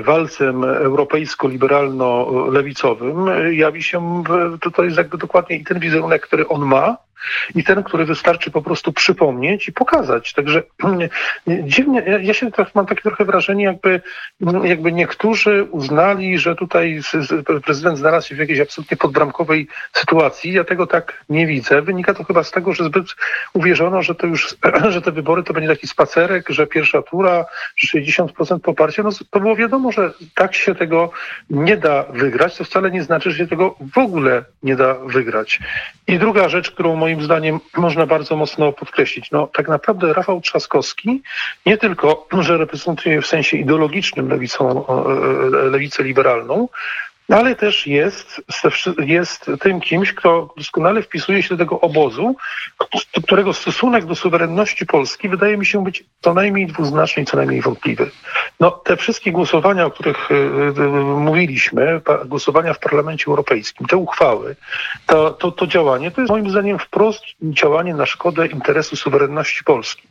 walcem 0.00 0.64
europejsko-liberalno-lewicowym, 0.64 3.26
jawi 3.52 3.82
się 3.82 4.24
tutaj 4.60 4.88
dokładnie 5.18 5.56
i 5.56 5.64
ten 5.64 5.80
wizerunek, 5.80 6.22
który 6.22 6.48
on 6.48 6.64
ma, 6.64 6.96
i 7.54 7.64
ten, 7.64 7.82
który 7.82 8.04
wystarczy 8.04 8.50
po 8.50 8.62
prostu 8.62 8.92
przypomnieć 8.92 9.68
i 9.68 9.72
pokazać. 9.72 10.32
Także 10.32 10.62
dziwnie, 11.46 12.02
ja 12.22 12.34
się 12.34 12.50
mam 12.74 12.86
takie 12.86 13.02
trochę 13.02 13.24
wrażenie, 13.24 13.64
jakby, 13.64 14.00
jakby 14.64 14.92
niektórzy 14.92 15.64
uznali, 15.70 16.38
że 16.38 16.56
tutaj 16.56 17.00
prezydent 17.64 17.98
znalazł 17.98 18.28
się 18.28 18.34
w 18.34 18.38
jakiejś 18.38 18.60
absolutnie 18.60 18.96
podbramkowej 18.96 19.68
sytuacji. 19.92 20.52
Ja 20.52 20.64
tego 20.64 20.86
tak 20.86 21.24
nie 21.28 21.46
widzę. 21.46 21.82
Wynika 21.82 22.14
to 22.14 22.24
chyba 22.24 22.42
z 22.42 22.50
tego, 22.50 22.74
że 22.74 22.84
zbyt 22.84 23.06
uwierzono, 23.52 24.02
że 24.02 24.14
to 24.14 24.26
już, 24.26 24.56
że 24.94 25.02
te 25.02 25.12
wybory 25.12 25.42
to 25.42 25.52
będzie 25.52 25.68
taki 25.68 25.86
spacerek, 25.86 26.48
że 26.48 26.66
pierwsza 26.66 27.02
tura, 27.02 27.44
że 27.76 28.00
60% 28.00 28.60
poparcia. 28.60 29.02
No 29.02 29.10
to 29.30 29.40
było 29.40 29.56
wiadomo, 29.56 29.92
że 29.92 30.12
tak 30.34 30.54
się 30.54 30.74
tego 30.74 31.10
nie 31.50 31.76
da 31.76 32.02
wygrać. 32.02 32.56
To 32.56 32.64
wcale 32.64 32.90
nie 32.90 33.02
znaczy, 33.02 33.30
że 33.30 33.38
się 33.38 33.46
tego 33.46 33.74
w 33.94 33.98
ogóle 33.98 34.44
nie 34.62 34.76
da 34.76 34.94
wygrać. 34.94 35.60
I 36.06 36.18
druga 36.18 36.48
rzecz, 36.48 36.70
którą 36.70 36.96
moim 36.96 37.07
zdaniem 37.20 37.60
można 37.76 38.06
bardzo 38.06 38.36
mocno 38.36 38.72
podkreślić. 38.72 39.30
No 39.30 39.46
tak 39.46 39.68
naprawdę 39.68 40.12
Rafał 40.12 40.40
Trzaskowski 40.40 41.22
nie 41.66 41.78
tylko, 41.78 42.26
że 42.38 42.58
reprezentuje 42.58 43.22
w 43.22 43.26
sensie 43.26 43.56
ideologicznym 43.56 44.28
lewicą, 44.28 44.84
lewicę 45.70 46.02
liberalną, 46.02 46.68
ale 47.28 47.56
też 47.56 47.86
jest, 47.86 48.42
jest 48.98 49.50
tym 49.60 49.80
kimś, 49.80 50.14
kto 50.14 50.54
doskonale 50.56 51.02
wpisuje 51.02 51.42
się 51.42 51.48
do 51.48 51.56
tego 51.56 51.80
obozu, 51.80 52.36
którego 53.24 53.52
stosunek 53.52 54.06
do 54.06 54.14
suwerenności 54.14 54.86
Polski 54.86 55.28
wydaje 55.28 55.56
mi 55.56 55.66
się 55.66 55.84
być 55.84 56.04
co 56.20 56.34
najmniej 56.34 56.66
dwuznaczny 56.66 57.22
i 57.22 57.26
co 57.26 57.36
najmniej 57.36 57.62
wątpliwy. 57.62 58.10
No, 58.60 58.70
te 58.70 58.96
wszystkie 58.96 59.32
głosowania, 59.32 59.86
o 59.86 59.90
których 59.90 60.30
y, 60.30 60.34
y, 60.34 60.36
y, 60.36 60.88
mówiliśmy, 61.02 62.00
głosowania 62.26 62.74
w 62.74 62.78
Parlamencie 62.78 63.24
Europejskim, 63.26 63.86
te 63.86 63.96
uchwały, 63.96 64.56
to, 65.06 65.30
to, 65.30 65.52
to 65.52 65.66
działanie, 65.66 66.10
to 66.10 66.20
jest 66.20 66.30
moim 66.30 66.50
zdaniem 66.50 66.78
wprost 66.78 67.24
działanie 67.42 67.94
na 67.94 68.06
szkodę 68.06 68.46
interesu 68.46 68.96
suwerenności 68.96 69.64
Polski. 69.64 70.07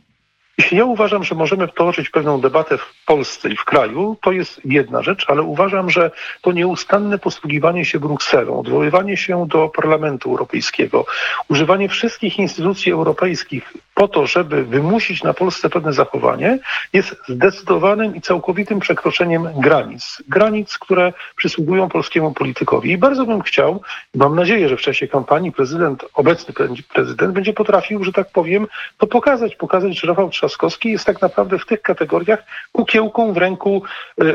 Jeśli 0.58 0.78
ja 0.78 0.84
uważam, 0.84 1.24
że 1.24 1.34
możemy 1.34 1.68
toczyć 1.68 2.10
pewną 2.10 2.40
debatę 2.40 2.78
w 2.78 3.04
Polsce 3.06 3.48
i 3.50 3.56
w 3.56 3.64
kraju, 3.64 4.16
to 4.22 4.32
jest 4.32 4.60
jedna 4.64 5.02
rzecz, 5.02 5.24
ale 5.28 5.42
uważam, 5.42 5.90
że 5.90 6.10
to 6.42 6.52
nieustanne 6.52 7.18
posługiwanie 7.18 7.84
się 7.84 8.00
Brukselą, 8.00 8.60
odwoływanie 8.60 9.16
się 9.16 9.46
do 9.48 9.68
Parlamentu 9.68 10.30
Europejskiego, 10.30 11.06
używanie 11.48 11.88
wszystkich 11.88 12.38
instytucji 12.38 12.92
europejskich 12.92 13.72
po 13.98 14.08
to, 14.08 14.26
żeby 14.26 14.64
wymusić 14.64 15.22
na 15.22 15.34
Polsce 15.34 15.70
pewne 15.70 15.92
zachowanie, 15.92 16.58
jest 16.92 17.16
zdecydowanym 17.28 18.16
i 18.16 18.20
całkowitym 18.20 18.80
przekroczeniem 18.80 19.48
granic. 19.56 20.22
Granic, 20.28 20.78
które 20.78 21.12
przysługują 21.36 21.88
polskiemu 21.88 22.32
politykowi. 22.32 22.90
I 22.90 22.98
bardzo 22.98 23.26
bym 23.26 23.42
chciał, 23.42 23.82
mam 24.14 24.34
nadzieję, 24.34 24.68
że 24.68 24.76
w 24.76 24.80
czasie 24.80 25.08
kampanii 25.08 25.52
prezydent, 25.52 26.04
obecny 26.14 26.54
prezydent 26.94 27.32
będzie 27.32 27.52
potrafił, 27.52 28.04
że 28.04 28.12
tak 28.12 28.30
powiem, 28.30 28.66
to 28.98 29.06
pokazać, 29.06 29.56
pokazać, 29.56 30.00
że 30.00 30.06
Rafał 30.06 30.30
Trzaskowski 30.30 30.90
jest 30.90 31.04
tak 31.04 31.22
naprawdę 31.22 31.58
w 31.58 31.66
tych 31.66 31.82
kategoriach 31.82 32.44
kukiełką 32.72 33.32
w 33.32 33.36
ręku 33.36 33.82
e, 34.20 34.24
e, 34.24 34.34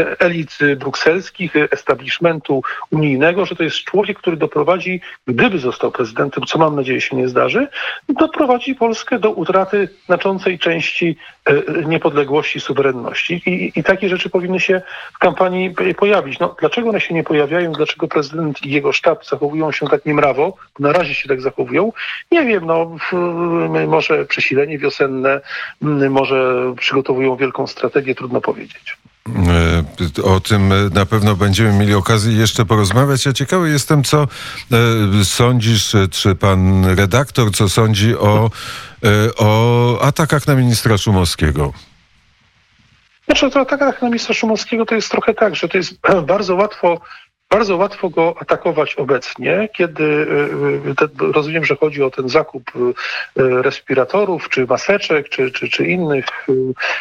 e, 0.00 0.20
elit 0.20 0.58
brukselskich, 0.76 1.56
establishmentu 1.56 2.62
unijnego, 2.90 3.46
że 3.46 3.56
to 3.56 3.62
jest 3.62 3.76
człowiek, 3.76 4.18
który 4.18 4.36
doprowadzi, 4.36 5.00
gdyby 5.26 5.58
został 5.58 5.92
prezydentem, 5.92 6.44
co 6.44 6.58
mam 6.58 6.76
nadzieję, 6.76 6.93
nadzieję 6.94 7.10
się 7.10 7.16
nie 7.16 7.28
zdarzy, 7.28 7.68
doprowadzi 8.08 8.74
Polskę 8.74 9.18
do 9.18 9.30
utraty 9.30 9.88
znaczącej 10.06 10.58
części 10.58 11.16
e, 11.44 11.84
niepodległości, 11.84 12.60
suwerenności. 12.60 13.42
I, 13.46 13.78
I, 13.78 13.84
takie 13.84 14.08
rzeczy 14.08 14.30
powinny 14.30 14.60
się 14.60 14.82
w 15.14 15.18
kampanii 15.18 15.74
pojawić. 15.96 16.38
No, 16.38 16.56
dlaczego 16.60 16.88
one 16.88 17.00
się 17.00 17.14
nie 17.14 17.24
pojawiają? 17.24 17.72
Dlaczego 17.72 18.08
prezydent 18.08 18.62
i 18.62 18.70
jego 18.70 18.92
sztab 18.92 19.26
zachowują 19.26 19.72
się 19.72 19.86
tak 19.86 20.06
niemrawo? 20.06 20.56
Na 20.78 20.92
razie 20.92 21.14
się 21.14 21.28
tak 21.28 21.40
zachowują. 21.40 21.92
Nie 22.32 22.46
wiem, 22.46 22.66
no, 22.66 22.96
może 23.86 24.24
przesilenie 24.24 24.78
wiosenne, 24.78 25.40
może 26.10 26.74
przygotowują 26.78 27.36
wielką 27.36 27.66
strategię, 27.66 28.14
trudno 28.14 28.40
powiedzieć. 28.40 28.96
E, 29.28 30.22
o 30.22 30.40
tym 30.40 30.72
na 30.94 31.06
pewno 31.06 31.36
będziemy 31.36 31.72
mieli 31.72 31.94
okazję 31.94 32.32
jeszcze 32.32 32.64
porozmawiać. 32.64 33.26
Ja 33.26 33.32
ciekawy 33.32 33.70
jestem, 33.70 34.04
co 34.04 34.22
e, 34.22 35.24
sądzisz, 35.24 35.96
czy 36.10 36.34
pan 36.34 36.84
redaktor, 36.84 37.50
co 37.52 37.68
sądzi 37.68 38.16
o, 38.16 38.50
e, 39.04 39.08
o 39.36 39.98
atakach 40.02 40.46
na 40.46 40.54
ministra 40.54 40.98
Szumowskiego. 40.98 41.72
Znaczy, 43.26 43.46
o 43.46 43.60
atakach 43.60 44.02
na 44.02 44.08
ministra 44.08 44.34
Szumowskiego 44.34 44.86
to 44.86 44.94
jest 44.94 45.10
trochę 45.10 45.34
tak, 45.34 45.56
że 45.56 45.68
to 45.68 45.76
jest 45.76 45.94
bardzo 46.26 46.54
łatwo 46.54 47.00
bardzo 47.54 47.76
łatwo 47.76 48.10
go 48.10 48.34
atakować 48.40 48.94
obecnie, 48.94 49.68
kiedy 49.76 50.04
y, 50.04 51.26
y, 51.26 51.32
rozumiem, 51.32 51.64
że 51.64 51.76
chodzi 51.76 52.02
o 52.02 52.10
ten 52.10 52.28
zakup 52.28 52.70
y, 52.76 53.62
respiratorów, 53.62 54.48
czy 54.48 54.66
maseczek, 54.66 55.28
czy, 55.28 55.50
czy, 55.50 55.68
czy 55.68 55.86
innych 55.86 56.24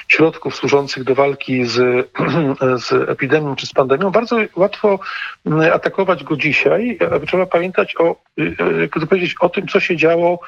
środków 0.07 0.55
służących 0.55 1.03
do 1.03 1.15
walki 1.15 1.65
z, 1.65 2.07
z 2.85 3.09
epidemią 3.09 3.55
czy 3.55 3.67
z 3.67 3.73
pandemią. 3.73 4.11
Bardzo 4.11 4.37
łatwo 4.55 4.99
atakować 5.73 6.23
go 6.23 6.37
dzisiaj. 6.37 6.97
Trzeba 7.27 7.45
pamiętać 7.45 7.95
o, 7.99 8.15
powiedzieć 9.09 9.35
o 9.39 9.49
tym, 9.49 9.67
co 9.67 9.79
się 9.79 9.97
działo 9.97 10.39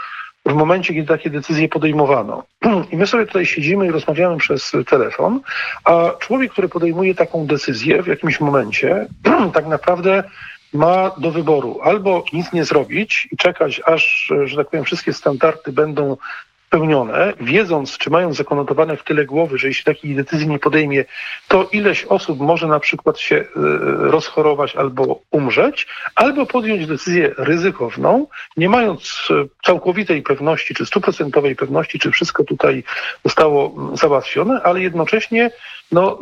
w 0.46 0.54
momencie, 0.54 0.94
kiedy 0.94 1.08
takie 1.08 1.30
decyzje 1.30 1.70
podejmowano. 1.70 2.44
I 2.92 2.98
my 2.98 3.08
sobie 3.08 3.26
tutaj 3.26 3.46
siedzimy 3.46 3.86
i 3.86 3.92
rozmawiamy 3.92 4.38
przez 4.38 4.72
telefon, 4.90 5.42
a 5.84 6.12
człowiek, 6.20 6.52
który 6.52 6.70
podejmuje 6.70 7.16
taką 7.16 7.48
decyzję 7.48 8.04
w 8.04 8.08
jakimś 8.08 8.40
momencie, 8.40 9.08
tak 9.54 9.68
naprawdę 9.68 10.24
ma 10.74 11.12
do 11.18 11.32
wyboru 11.32 11.80
albo 11.84 12.24
nic 12.34 12.54
nie 12.54 12.66
zrobić 12.66 13.28
i 13.32 13.38
czekać, 13.38 13.82
aż, 13.86 14.34
że 14.46 14.58
tak 14.58 14.70
powiem, 14.70 14.86
wszystkie 14.86 15.14
standardy 15.14 15.72
będą 15.72 16.18
spełnione, 16.76 17.34
wiedząc, 17.42 17.98
czy 17.98 18.10
mają 18.10 18.34
zakonotowane 18.34 18.98
w 18.98 19.04
tyle 19.04 19.26
głowy, 19.26 19.58
że 19.58 19.68
jeśli 19.68 19.84
takiej 19.84 20.16
decyzji 20.16 20.48
nie 20.48 20.60
podejmie, 20.60 21.06
to 21.48 21.70
ileś 21.72 22.04
osób 22.04 22.40
może 22.40 22.68
na 22.68 22.80
przykład 22.80 23.20
się 23.20 23.36
e, 23.36 23.46
rozchorować 24.12 24.76
albo 24.76 25.20
umrzeć, 25.32 25.88
albo 26.16 26.46
podjąć 26.46 26.88
decyzję 26.88 27.32
ryzykowną, 27.38 28.28
nie 28.58 28.70
mając 28.70 29.28
e, 29.30 29.34
całkowitej 29.66 30.22
pewności, 30.22 30.74
czy 30.74 30.86
stuprocentowej 30.86 31.56
pewności, 31.56 32.00
czy 32.00 32.12
wszystko 32.12 32.44
tutaj 32.44 32.84
zostało 33.26 33.74
mm, 33.78 33.98
załatwione, 33.98 34.62
ale 34.64 34.82
jednocześnie 34.82 35.52
no, 35.92 36.20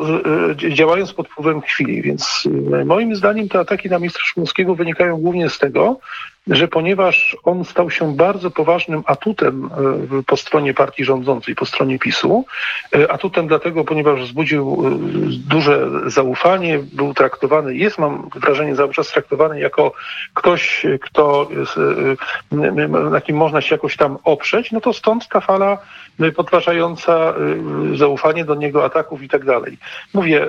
e, 0.62 0.74
działając 0.74 1.14
pod 1.14 1.28
wpływem 1.28 1.62
chwili. 1.62 2.02
Więc 2.02 2.48
moim 2.86 3.16
zdaniem 3.16 3.50
te 3.50 3.60
ataki 3.60 3.90
na 3.90 4.00
ministra 4.00 4.24
Szumowskiego 4.26 4.76
wynikają 4.76 5.18
głównie 5.18 5.50
z 5.50 5.60
tego, 5.60 6.00
że 6.48 6.68
ponieważ 6.68 7.38
on 7.44 7.66
stał 7.66 7.90
się 7.90 8.16
bardzo 8.16 8.52
poważnym 8.52 9.04
atutem 9.06 9.70
e, 10.20 10.24
po 10.24 10.38
stronie 10.38 10.74
partii 10.74 11.04
rządzącej, 11.04 11.56
po 11.56 11.66
stronie 11.66 12.00
PiSu, 12.00 12.46
e, 12.96 13.12
atutem 13.12 13.48
dlatego, 13.48 13.84
ponieważ 13.84 14.22
wzbudził 14.22 14.84
e, 14.86 14.90
duże 15.50 15.90
zaufanie, 16.06 16.80
był 16.94 17.14
traktowany, 17.14 17.76
jest 17.76 18.00
mam 18.00 18.30
wrażenie 18.36 18.76
cały 18.76 18.94
czas 18.94 19.12
traktowany 19.12 19.60
jako 19.60 19.94
ktoś, 20.34 20.86
kto, 21.02 21.50
na 23.12 23.22
kim 23.22 23.38
można 23.38 23.62
się 23.62 23.76
jakoś 23.76 23.98
tam 23.98 24.18
oprzeć, 24.24 24.72
no 24.72 24.82
to 24.82 24.94
stąd 24.94 25.28
ta 25.28 25.40
fala 25.40 25.78
podważająca 26.36 27.34
zaufanie 27.96 28.46
do 28.46 28.56
niego, 28.56 28.86
ataków 28.86 29.24
i 29.24 29.30
tak 29.30 29.46
dalej. 29.46 29.78
Mówię, 30.14 30.48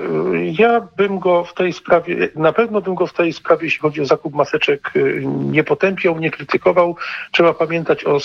ja 0.59 0.89
bym 0.97 1.19
go 1.19 1.45
w 1.45 1.55
tej 1.55 1.73
sprawie, 1.73 2.29
na 2.35 2.53
pewno 2.53 2.81
bym 2.81 2.95
go 2.95 3.07
w 3.07 3.13
tej 3.13 3.33
sprawie, 3.33 3.65
jeśli 3.65 3.81
chodzi 3.81 4.01
o 4.01 4.07
zakup 4.07 4.35
maseczek, 4.35 4.93
nie 5.25 5.65
potępił, 5.65 5.85
potępiał, 5.85 6.19
nie 6.19 6.31
krytykował. 6.31 6.97
Trzeba 7.33 7.55
pamiętać 7.55 8.05
o 8.05 8.21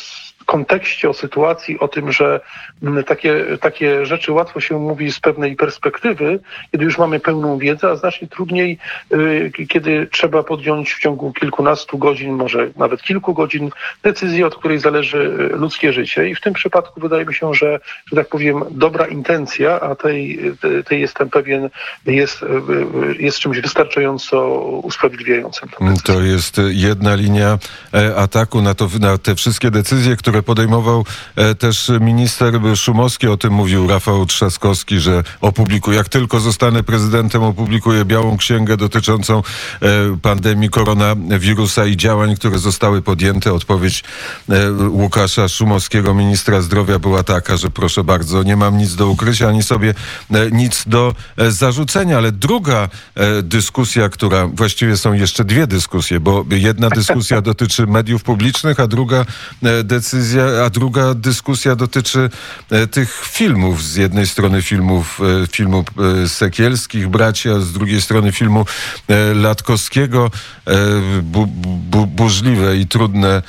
kontekście, 0.45 1.09
o 1.09 1.13
sytuacji, 1.13 1.79
o 1.79 1.87
tym, 1.87 2.11
że 2.11 2.39
mm, 2.83 3.03
takie, 3.03 3.45
takie 3.61 4.05
rzeczy 4.05 4.31
łatwo 4.31 4.59
się 4.59 4.79
mówi 4.79 5.11
z 5.11 5.19
pewnej 5.19 5.55
perspektywy, 5.55 6.39
kiedy 6.71 6.85
już 6.85 6.97
mamy 6.97 7.19
pełną 7.19 7.57
wiedzę, 7.57 7.89
a 7.91 7.95
znacznie 7.95 8.27
trudniej, 8.27 8.77
y, 9.13 9.51
kiedy 9.69 10.07
trzeba 10.11 10.43
podjąć 10.43 10.93
w 10.93 10.99
ciągu 10.99 11.33
kilkunastu 11.33 11.97
godzin, 11.97 12.33
może 12.33 12.69
nawet 12.75 13.01
kilku 13.01 13.33
godzin 13.33 13.69
decyzję, 14.03 14.47
od 14.47 14.55
której 14.55 14.79
zależy 14.79 15.17
y, 15.17 15.57
ludzkie 15.57 15.93
życie. 15.93 16.29
I 16.29 16.35
w 16.35 16.41
tym 16.41 16.53
przypadku 16.53 17.01
wydaje 17.01 17.25
mi 17.25 17.35
się, 17.35 17.53
że, 17.53 17.79
że 18.11 18.15
tak 18.15 18.29
powiem, 18.29 18.63
dobra 18.71 19.07
intencja, 19.07 19.79
a 19.79 19.95
tej, 19.95 20.39
tej 20.85 21.01
jestem 21.01 21.29
pewien, 21.29 21.69
jest, 22.05 22.43
y, 22.43 22.47
jest 23.19 23.39
czymś 23.39 23.59
wystarczająco 23.59 24.59
usprawiedliwiającym. 24.83 25.69
To 26.03 26.21
jest 26.21 26.61
jedna 26.67 27.15
linia 27.15 27.57
e, 27.93 28.15
ataku 28.15 28.61
na, 28.61 28.73
to, 28.73 28.89
na 28.99 29.17
te 29.17 29.35
wszystkie 29.35 29.71
decyzje, 29.71 30.15
które 30.15 30.28
które 30.29 30.43
podejmował 30.43 31.05
też 31.59 31.91
minister 32.01 32.53
Szumowski. 32.75 33.27
O 33.27 33.37
tym 33.37 33.53
mówił 33.53 33.87
Rafał 33.87 34.25
Trzaskowski, 34.25 34.99
że 34.99 35.23
opublikuje, 35.41 35.97
jak 35.97 36.09
tylko 36.09 36.39
zostanę 36.39 36.83
prezydentem, 36.83 37.43
opublikuje 37.43 38.05
białą 38.05 38.37
księgę 38.37 38.77
dotyczącą 38.77 39.41
pandemii 40.21 40.69
koronawirusa 40.69 41.85
i 41.85 41.97
działań, 41.97 42.35
które 42.35 42.59
zostały 42.59 43.01
podjęte. 43.01 43.53
Odpowiedź 43.53 44.03
Łukasza 44.89 45.47
Szumowskiego, 45.47 46.13
ministra 46.13 46.61
zdrowia 46.61 46.99
była 46.99 47.23
taka, 47.23 47.57
że 47.57 47.69
proszę 47.69 48.03
bardzo, 48.03 48.43
nie 48.43 48.55
mam 48.55 48.77
nic 48.77 48.95
do 48.95 49.07
ukrycia, 49.07 49.49
ani 49.49 49.63
sobie 49.63 49.93
nic 50.51 50.83
do 50.87 51.15
zarzucenia. 51.49 52.17
Ale 52.17 52.31
druga 52.31 52.89
dyskusja, 53.43 54.09
która 54.09 54.47
właściwie 54.47 54.97
są 54.97 55.13
jeszcze 55.13 55.45
dwie 55.45 55.67
dyskusje, 55.67 56.19
bo 56.19 56.45
jedna 56.51 56.89
dyskusja 56.89 57.41
dotyczy 57.41 57.87
mediów 57.87 58.23
publicznych, 58.23 58.79
a 58.79 58.87
druga 58.87 59.25
e, 59.63 59.83
decyzja, 60.19 60.65
a 60.65 60.69
druga 60.69 61.13
dyskusja 61.13 61.75
dotyczy 61.75 62.29
e, 62.71 62.87
tych 62.87 63.25
filmów. 63.25 63.83
Z 63.83 63.95
jednej 63.95 64.27
strony 64.27 64.61
filmów, 64.61 65.19
e, 65.43 65.47
filmu 65.47 65.85
Sekielskich, 66.27 67.07
bracia, 67.07 67.59
z 67.59 67.71
drugiej 67.71 68.01
strony 68.01 68.31
filmu 68.31 68.65
Latkowskiego. 69.35 70.31
Bu, 71.23 71.47
bu, 71.47 72.05
burzliwe 72.07 72.77
i 72.77 72.87
trudne, 72.87 73.41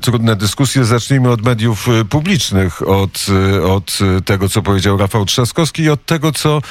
trudne 0.00 0.36
dyskusje. 0.36 0.84
Zacznijmy 0.84 1.30
od 1.30 1.42
mediów 1.42 1.86
publicznych, 2.10 2.88
od, 2.88 3.26
od 3.64 3.98
tego, 4.24 4.48
co 4.48 4.62
powiedział 4.62 4.96
Rafał 4.96 5.24
Trzaskowski 5.24 5.82
i 5.82 5.90
od 5.90 6.06
tego, 6.06 6.32
co 6.32 6.62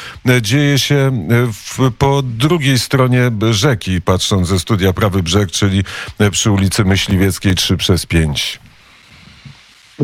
dzieje 0.42 0.80
się 0.80 1.27
w, 1.54 1.92
po 1.98 2.22
drugiej 2.24 2.80
stronie 2.80 3.32
rzeki, 3.51 4.01
patrząc 4.01 4.48
ze 4.48 4.60
studia 4.60 4.94
Prawy 4.94 5.24
Brzeg, 5.24 5.51
czyli 5.51 5.84
przy 6.32 6.51
ulicy 6.51 6.86
Myśliwieckiej 6.86 7.56
3 7.56 7.77
przez 7.77 8.06
5. 8.06 8.60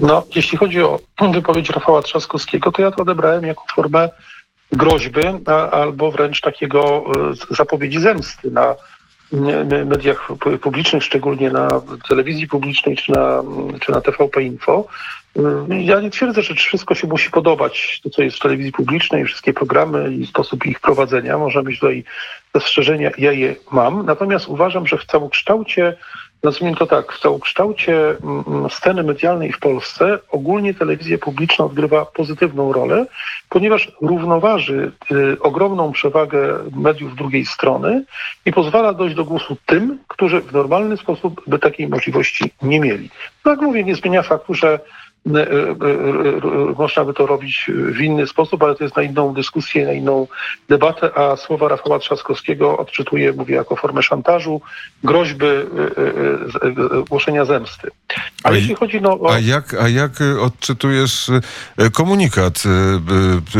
No, 0.01 0.23
jeśli 0.35 0.57
chodzi 0.57 0.81
o 0.81 0.99
wypowiedź 1.33 1.69
Rafała 1.69 2.01
Trzaskowskiego, 2.01 2.71
to 2.71 2.81
ja 2.81 2.91
to 2.91 3.01
odebrałem 3.01 3.43
jako 3.43 3.63
formę 3.75 4.09
groźby 4.71 5.21
a, 5.45 5.69
albo 5.69 6.11
wręcz 6.11 6.41
takiego 6.41 7.03
e, 7.51 7.55
zapowiedzi 7.55 7.99
zemsty 7.99 8.51
na 8.51 8.75
mediach 9.85 10.29
publicznych, 10.61 11.03
szczególnie 11.03 11.49
na 11.49 11.67
telewizji 12.09 12.47
publicznej 12.47 12.95
czy 12.95 13.11
na, 13.11 13.43
czy 13.79 13.91
na 13.91 14.01
TVP 14.01 14.43
Info. 14.43 14.85
E, 15.69 15.83
ja 15.83 16.01
nie 16.01 16.09
twierdzę, 16.09 16.41
że 16.41 16.55
wszystko 16.55 16.95
się 16.95 17.07
musi 17.07 17.31
podobać, 17.31 18.01
to 18.03 18.09
co 18.09 18.23
jest 18.23 18.37
w 18.37 18.39
telewizji 18.39 18.71
publicznej, 18.71 19.25
wszystkie 19.25 19.53
programy 19.53 20.13
i 20.13 20.27
sposób 20.27 20.65
ich 20.65 20.79
prowadzenia. 20.79 21.37
Można 21.37 21.61
mieć 21.61 21.79
tutaj 21.79 22.03
zastrzeżenia, 22.55 23.11
ja 23.17 23.31
je 23.31 23.55
mam. 23.71 24.05
Natomiast 24.05 24.47
uważam, 24.47 24.87
że 24.87 24.97
w 24.97 25.05
całokształcie 25.05 25.97
nazwijmy 26.43 26.77
to 26.77 26.85
tak, 26.85 27.13
w 27.13 27.19
całokształcie 27.19 28.09
mm, 28.09 28.43
mm, 28.47 28.69
sceny 28.69 29.03
medialnej 29.03 29.51
w 29.51 29.59
Polsce 29.59 30.19
ogólnie 30.29 30.73
telewizja 30.73 31.17
publiczna 31.17 31.65
odgrywa 31.65 32.05
pozytywną 32.05 32.73
rolę, 32.73 33.05
ponieważ 33.49 33.91
równoważy 34.01 34.91
y, 35.11 35.39
ogromną 35.39 35.91
przewagę 35.91 36.59
mediów 36.75 37.15
drugiej 37.15 37.45
strony 37.45 38.05
i 38.45 38.51
pozwala 38.51 38.93
dojść 38.93 39.15
do 39.15 39.25
głosu 39.25 39.57
tym, 39.65 39.99
którzy 40.07 40.41
w 40.41 40.53
normalny 40.53 40.97
sposób 40.97 41.41
by 41.47 41.59
takiej 41.59 41.87
możliwości 41.87 42.51
nie 42.61 42.79
mieli. 42.79 43.09
Jak 43.45 43.61
mówię, 43.61 43.83
nie 43.83 43.95
zmienia 43.95 44.21
faktu, 44.21 44.53
że 44.53 44.79
można 46.77 47.05
by 47.05 47.13
to 47.13 47.25
robić 47.25 47.71
w 47.75 48.01
inny 48.01 48.27
sposób, 48.27 48.63
ale 48.63 48.75
to 48.75 48.83
jest 48.83 48.95
na 48.95 49.03
inną 49.03 49.33
dyskusję, 49.33 49.85
na 49.85 49.93
inną 49.93 50.27
debatę, 50.69 51.17
a 51.17 51.35
słowa 51.35 51.67
Rafała 51.67 51.99
Trzaskowskiego 51.99 52.77
odczytuję, 52.77 53.33
mówię, 53.33 53.55
jako 53.55 53.75
formę 53.75 54.03
szantażu, 54.03 54.61
groźby 55.03 55.45
głoszenia 57.09 57.45
zemsty. 57.45 57.91
Ale 58.43 58.55
a 58.55 58.57
jeśli 58.57 58.75
chodzi 58.75 59.01
no, 59.01 59.19
o... 59.19 59.33
A 59.33 59.39
jak, 59.39 59.73
a 59.73 59.89
jak 59.89 60.11
odczytujesz 60.41 61.31
komunikat 61.93 62.63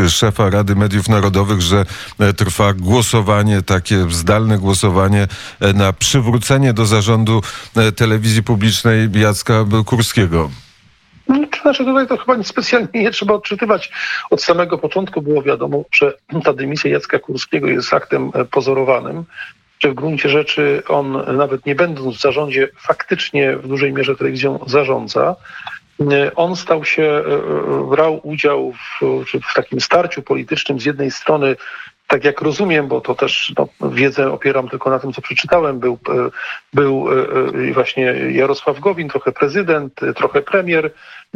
szefa 0.08 0.50
Rady 0.50 0.76
Mediów 0.76 1.08
Narodowych, 1.08 1.60
że 1.60 1.84
trwa 2.36 2.72
głosowanie, 2.72 3.62
takie 3.62 4.10
zdalne 4.10 4.58
głosowanie 4.58 5.26
na 5.74 5.92
przywrócenie 5.92 6.72
do 6.72 6.86
zarządu 6.86 7.42
telewizji 7.96 8.42
publicznej 8.42 9.08
Jacka 9.14 9.64
Kurskiego? 9.86 10.50
No, 11.28 11.36
znaczy 11.62 11.84
tutaj 11.84 12.06
to 12.06 12.16
chyba 12.16 12.42
specjalnie 12.42 12.88
nie 12.94 13.10
trzeba 13.10 13.34
odczytywać. 13.34 13.90
Od 14.30 14.42
samego 14.42 14.78
początku 14.78 15.22
było 15.22 15.42
wiadomo, 15.42 15.84
że 15.92 16.12
ta 16.44 16.52
dymisja 16.52 16.90
Jacka 16.90 17.18
Kurskiego 17.18 17.68
jest 17.68 17.94
aktem 17.94 18.30
e, 18.34 18.44
pozorowanym, 18.44 19.24
że 19.80 19.90
w 19.90 19.94
gruncie 19.94 20.28
rzeczy 20.28 20.82
on, 20.88 21.36
nawet 21.36 21.66
nie 21.66 21.74
będąc 21.74 22.16
w 22.16 22.20
zarządzie, 22.20 22.68
faktycznie 22.78 23.56
w 23.56 23.68
dużej 23.68 23.92
mierze 23.92 24.16
telewizją 24.16 24.58
zarządza. 24.66 25.36
E, 26.00 26.34
on 26.34 26.56
stał 26.56 26.84
się, 26.84 27.02
e, 27.02 27.90
brał 27.90 28.20
udział 28.22 28.72
w, 28.72 29.24
w 29.50 29.54
takim 29.54 29.80
starciu 29.80 30.22
politycznym 30.22 30.80
z 30.80 30.84
jednej 30.84 31.10
strony 31.10 31.56
tak 32.06 32.24
jak 32.24 32.40
rozumiem, 32.40 32.88
bo 32.88 33.00
to 33.00 33.14
też 33.14 33.52
no, 33.58 33.90
wiedzę 33.90 34.32
opieram 34.32 34.68
tylko 34.68 34.90
na 34.90 34.98
tym, 34.98 35.12
co 35.12 35.22
przeczytałem, 35.22 35.78
był, 35.78 35.98
był 36.72 37.06
właśnie 37.74 38.02
Jarosław 38.30 38.80
Gowin, 38.80 39.08
trochę 39.08 39.32
prezydent, 39.32 40.00
trochę 40.16 40.42
premier, 40.42 40.90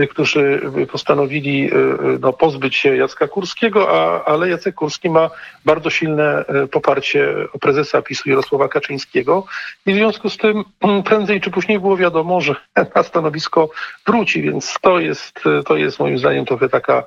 którzy 0.07 0.61
postanowili 0.93 1.71
e, 1.73 1.76
no, 2.21 2.33
pozbyć 2.33 2.76
się 2.76 2.97
Jacka 2.97 3.28
Kurskiego, 3.28 3.88
a, 3.90 4.25
ale 4.25 4.49
Jacek 4.49 4.75
Kurski 4.75 5.11
ma 5.11 5.31
bardzo 5.64 5.90
silne 5.90 6.45
e, 6.47 6.67
poparcie 6.67 7.35
prezesa 7.61 8.02
PiSu 8.02 8.31
Jarosława 8.31 8.69
Kaczyńskiego 8.69 9.47
i 9.87 9.93
w 9.93 9.97
związku 9.97 10.31
z 10.31 10.37
tym 10.37 10.64
prędzej 11.05 11.40
czy 11.40 11.50
później 11.50 11.81
było 11.81 11.97
wiadomo, 11.97 12.40
że 12.40 12.55
na 12.95 13.02
stanowisko 13.02 13.71
wróci, 14.07 14.43
więc 14.43 14.75
to 14.81 14.99
jest, 14.99 15.40
to 15.67 15.76
jest 15.76 15.99
moim 15.99 16.19
zdaniem 16.19 16.45
trochę 16.45 16.69
taka 16.69 17.05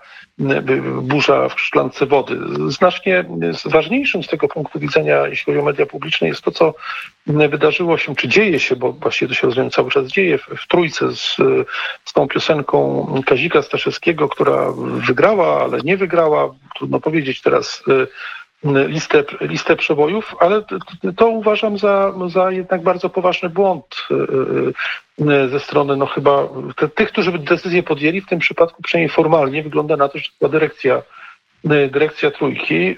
burza 1.02 1.50
w 1.50 1.62
szklance 1.62 2.06
wody. 2.06 2.38
Znacznie 2.68 3.26
ważniejszym 3.66 4.24
z 4.24 4.28
tego 4.28 4.48
punktu 4.48 4.80
widzenia, 4.80 5.28
jeśli 5.28 5.46
chodzi 5.46 5.60
o 5.60 5.66
media 5.66 5.86
publiczne, 5.86 6.28
jest 6.28 6.42
to, 6.42 6.52
co 6.52 6.74
wydarzyło 7.28 7.98
się, 7.98 8.16
czy 8.16 8.28
dzieje 8.28 8.60
się, 8.60 8.76
bo 8.76 8.94
właściwie 8.94 9.30
to 9.30 9.36
się 9.36 9.48
rozumiem 9.48 9.72
cały 9.72 9.92
czas 9.92 10.08
dzieje, 10.08 10.38
w, 10.38 10.42
w 10.42 10.68
trójce 10.68 11.12
z, 11.12 11.36
z 12.06 12.14
tą 12.14 12.28
piosenką 12.28 12.81
Kazika 13.26 13.62
Staszewskiego, 13.62 14.30
która 14.30 14.72
wygrała, 15.08 15.64
ale 15.64 15.80
nie 15.84 15.98
wygrała. 15.98 16.54
Trudno 16.76 17.00
powiedzieć 17.00 17.42
teraz 17.42 17.84
y, 17.88 18.08
listę, 18.88 19.24
listę 19.42 19.76
przebojów, 19.76 20.36
ale 20.40 20.64
to 21.18 21.28
uważam 21.28 21.78
za, 21.78 22.14
za 22.28 22.52
jednak 22.52 22.84
bardzo 22.84 23.10
poważny 23.10 23.50
błąd 23.50 24.08
y, 24.12 25.24
y, 25.32 25.50
ze 25.50 25.60
strony 25.60 25.98
no 25.98 26.06
chyba 26.06 26.48
tych, 26.96 27.12
którzy 27.12 27.32
decyzję 27.32 27.84
podjęli, 27.84 28.22
w 28.22 28.28
tym 28.28 28.40
przypadku 28.40 28.84
przynajmniej 28.84 29.16
formalnie 29.16 29.64
wygląda 29.64 29.98
na 29.98 30.10
to, 30.10 30.18
że 30.18 30.30
to 30.40 30.50
dyrekcja 30.50 31.02
dyrekcja 31.64 32.32
trójki. 32.32 32.96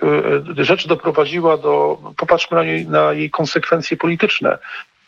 Rzecz 0.58 0.88
doprowadziła 0.88 1.58
do, 1.58 1.98
popatrzmy 2.17 2.58
na, 2.58 2.63
jej, 2.63 2.88
na 2.88 3.13
jej 3.13 3.30
konsekwencje 3.30 3.98
polityczne 3.98 4.58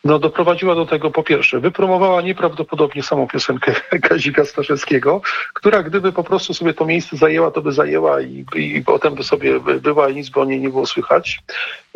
no, 0.05 0.19
doprowadziła 0.19 0.75
do 0.75 0.85
tego, 0.85 1.11
po 1.11 1.23
pierwsze, 1.23 1.59
wypromowała 1.59 2.21
nieprawdopodobnie 2.21 3.03
samą 3.03 3.27
piosenkę 3.27 3.73
Kazika 4.09 4.45
Staszewskiego, 4.45 5.21
która 5.53 5.83
gdyby 5.83 6.11
po 6.11 6.23
prostu 6.23 6.53
sobie 6.53 6.73
to 6.73 6.85
miejsce 6.85 7.17
zajęła, 7.17 7.51
to 7.51 7.61
by 7.61 7.71
zajęła 7.71 8.21
i, 8.21 8.45
i 8.55 8.81
potem 8.81 9.15
by 9.15 9.23
sobie 9.23 9.59
była 9.59 10.09
i 10.09 10.15
nic 10.15 10.29
by 10.29 10.39
o 10.39 10.45
niej 10.45 10.59
nie 10.59 10.69
było 10.69 10.85
słychać. 10.85 11.39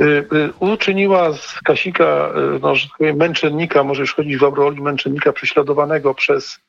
Y, 0.01 0.03
y, 0.03 0.49
uczyniła 0.59 1.33
z 1.33 1.59
Kasika, 1.61 2.29
y, 2.55 2.59
no, 2.59 2.75
że 2.75 2.87
tak 2.87 2.97
powiem, 2.97 3.17
męczennika, 3.17 3.83
może 3.83 4.01
już 4.01 4.13
chodzić 4.13 4.37
w 4.37 4.41
roli 4.41 4.81
męczennika 4.81 5.33
prześladowanego 5.33 6.13
przez 6.13 6.59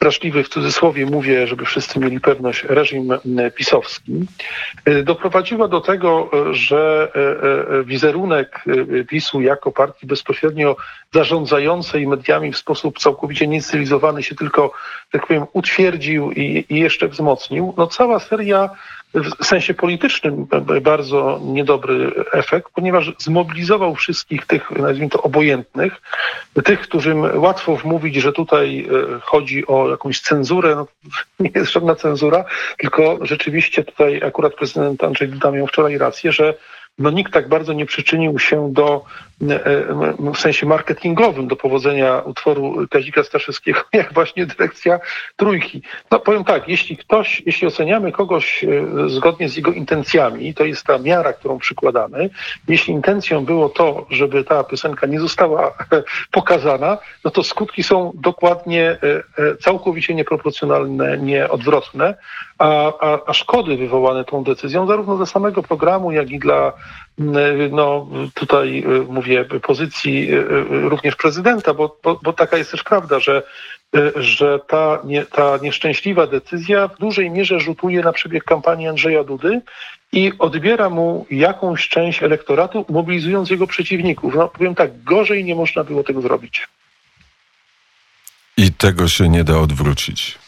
straszliwy 0.00 0.44
w 0.44 0.48
cudzysłowie 0.48 1.06
mówię, 1.06 1.46
żeby 1.46 1.64
wszyscy 1.64 1.98
mieli 1.98 2.20
pewność, 2.20 2.64
reżim 2.64 3.12
pisowski, 3.54 4.26
e, 4.84 5.02
doprowadziła 5.02 5.68
do 5.68 5.80
tego, 5.80 6.30
e, 6.32 6.54
że 6.54 7.12
e, 7.14 7.84
wizerunek 7.84 8.64
PiSu 9.08 9.40
jako 9.40 9.72
partii 9.72 10.06
bezpośrednio 10.06 10.76
zarządzającej 11.12 12.06
mediami 12.06 12.52
w 12.52 12.56
sposób 12.56 12.98
całkowicie 12.98 13.46
niecywilizowany 13.46 14.22
się 14.22 14.34
tylko, 14.34 14.72
tak 15.12 15.26
powiem, 15.26 15.46
utwierdził 15.52 16.32
i, 16.32 16.64
i 16.68 16.80
jeszcze 16.80 17.08
wzmocnił. 17.08 17.74
No 17.76 17.86
cała 17.86 18.18
seria 18.18 18.70
w 19.14 19.44
sensie 19.44 19.74
politycznym 19.74 20.46
bardzo 20.82 21.40
niedobry 21.44 22.12
efekt, 22.32 22.68
ponieważ 22.74 23.12
zmobilizował 23.18 23.94
wszystkich 23.94 24.46
tych, 24.46 24.70
nazwijmy 24.70 25.10
to, 25.10 25.22
obojętnych, 25.22 26.00
tych, 26.64 26.80
którym 26.80 27.40
łatwo 27.40 27.76
wmówić, 27.76 28.16
że 28.16 28.32
tutaj 28.32 28.88
e, 29.16 29.20
chodzi 29.20 29.66
o 29.66 29.90
jakąś 29.90 30.20
cenzurę. 30.20 30.74
No, 30.76 30.86
nie 31.40 31.50
jest 31.54 31.72
żadna 31.72 31.94
cenzura, 31.94 32.44
tylko 32.78 33.18
rzeczywiście 33.22 33.84
tutaj 33.84 34.22
akurat 34.26 34.54
prezydent 34.54 35.04
Andrzej 35.04 35.28
Duda 35.28 35.50
miał 35.50 35.66
wczoraj 35.66 35.98
rację, 35.98 36.32
że 36.32 36.54
no 37.00 37.10
nikt 37.10 37.32
tak 37.32 37.48
bardzo 37.48 37.72
nie 37.72 37.86
przyczynił 37.86 38.38
się 38.38 38.72
do, 38.72 39.04
w 40.34 40.38
sensie 40.38 40.66
marketingowym, 40.66 41.48
do 41.48 41.56
powodzenia 41.56 42.18
utworu 42.18 42.86
Kazika 42.90 43.24
Staszewskiego, 43.24 43.80
jak 43.92 44.14
właśnie 44.14 44.46
dyrekcja 44.46 45.00
Trójki. 45.36 45.82
No 46.10 46.20
powiem 46.20 46.44
tak, 46.44 46.68
jeśli 46.68 46.96
ktoś, 46.96 47.42
jeśli 47.46 47.66
oceniamy 47.66 48.12
kogoś 48.12 48.64
zgodnie 49.06 49.48
z 49.48 49.56
jego 49.56 49.72
intencjami, 49.72 50.54
to 50.54 50.64
jest 50.64 50.86
ta 50.86 50.98
miara, 50.98 51.32
którą 51.32 51.58
przykładamy, 51.58 52.30
jeśli 52.68 52.94
intencją 52.94 53.44
było 53.44 53.68
to, 53.68 54.06
żeby 54.10 54.44
ta 54.44 54.64
piosenka 54.64 55.06
nie 55.06 55.20
została 55.20 55.72
pokazana, 56.30 56.98
no 57.24 57.30
to 57.30 57.42
skutki 57.42 57.82
są 57.82 58.12
dokładnie 58.14 58.98
całkowicie 59.60 60.14
nieproporcjonalne, 60.14 61.18
nieodwrotne, 61.18 62.14
a, 62.58 62.92
a, 63.00 63.18
a 63.26 63.32
szkody 63.32 63.76
wywołane 63.76 64.24
tą 64.24 64.44
decyzją, 64.44 64.86
zarówno 64.86 65.16
dla 65.16 65.26
samego 65.26 65.62
programu, 65.62 66.12
jak 66.12 66.30
i 66.30 66.38
dla 66.38 66.72
no, 67.70 68.08
tutaj 68.34 68.84
mówię, 69.08 69.44
pozycji 69.44 70.28
również 70.68 71.16
prezydenta, 71.16 71.74
bo, 71.74 71.96
bo, 72.02 72.20
bo 72.22 72.32
taka 72.32 72.56
jest 72.56 72.70
też 72.70 72.82
prawda, 72.82 73.20
że, 73.20 73.42
że 74.16 74.58
ta, 74.68 74.98
nie, 75.04 75.26
ta 75.26 75.58
nieszczęśliwa 75.62 76.26
decyzja 76.26 76.88
w 76.88 76.98
dużej 76.98 77.30
mierze 77.30 77.60
rzutuje 77.60 78.02
na 78.02 78.12
przebieg 78.12 78.44
kampanii 78.44 78.88
Andrzeja 78.88 79.24
Dudy 79.24 79.60
i 80.12 80.32
odbiera 80.38 80.90
mu 80.90 81.26
jakąś 81.30 81.88
część 81.88 82.22
elektoratu, 82.22 82.84
mobilizując 82.88 83.50
jego 83.50 83.66
przeciwników. 83.66 84.34
No, 84.34 84.48
powiem 84.48 84.74
tak, 84.74 85.02
gorzej 85.02 85.44
nie 85.44 85.54
można 85.54 85.84
było 85.84 86.04
tego 86.04 86.20
zrobić. 86.20 86.68
I 88.56 88.72
tego 88.72 89.08
się 89.08 89.28
nie 89.28 89.44
da 89.44 89.58
odwrócić. 89.58 90.38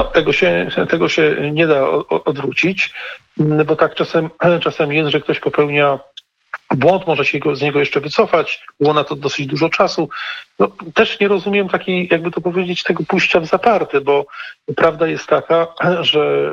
No, 0.00 0.04
tego 0.04 0.32
się, 0.32 0.66
tego 0.88 1.08
się 1.08 1.50
nie 1.52 1.66
da 1.66 1.90
odwrócić, 2.08 2.94
bo 3.36 3.76
tak 3.76 3.94
czasem, 3.94 4.30
czasem 4.64 4.92
jest, 4.92 5.10
że 5.10 5.20
ktoś 5.20 5.40
popełnia 5.40 5.98
błąd, 6.74 7.06
może 7.06 7.24
się 7.24 7.38
go, 7.38 7.56
z 7.56 7.62
niego 7.62 7.78
jeszcze 7.78 8.00
wycofać, 8.00 8.64
było 8.80 8.94
na 8.94 9.04
to 9.04 9.16
dosyć 9.16 9.46
dużo 9.46 9.68
czasu. 9.68 10.08
No, 10.58 10.68
też 10.94 11.20
nie 11.20 11.28
rozumiem 11.28 11.68
takiej, 11.68 12.08
jakby 12.10 12.30
to 12.30 12.40
powiedzieć, 12.40 12.82
tego 12.82 13.04
pójścia 13.08 13.40
w 13.40 13.46
zaparte, 13.46 14.00
bo 14.00 14.26
prawda 14.76 15.06
jest 15.06 15.26
taka, 15.26 15.66
że 16.00 16.50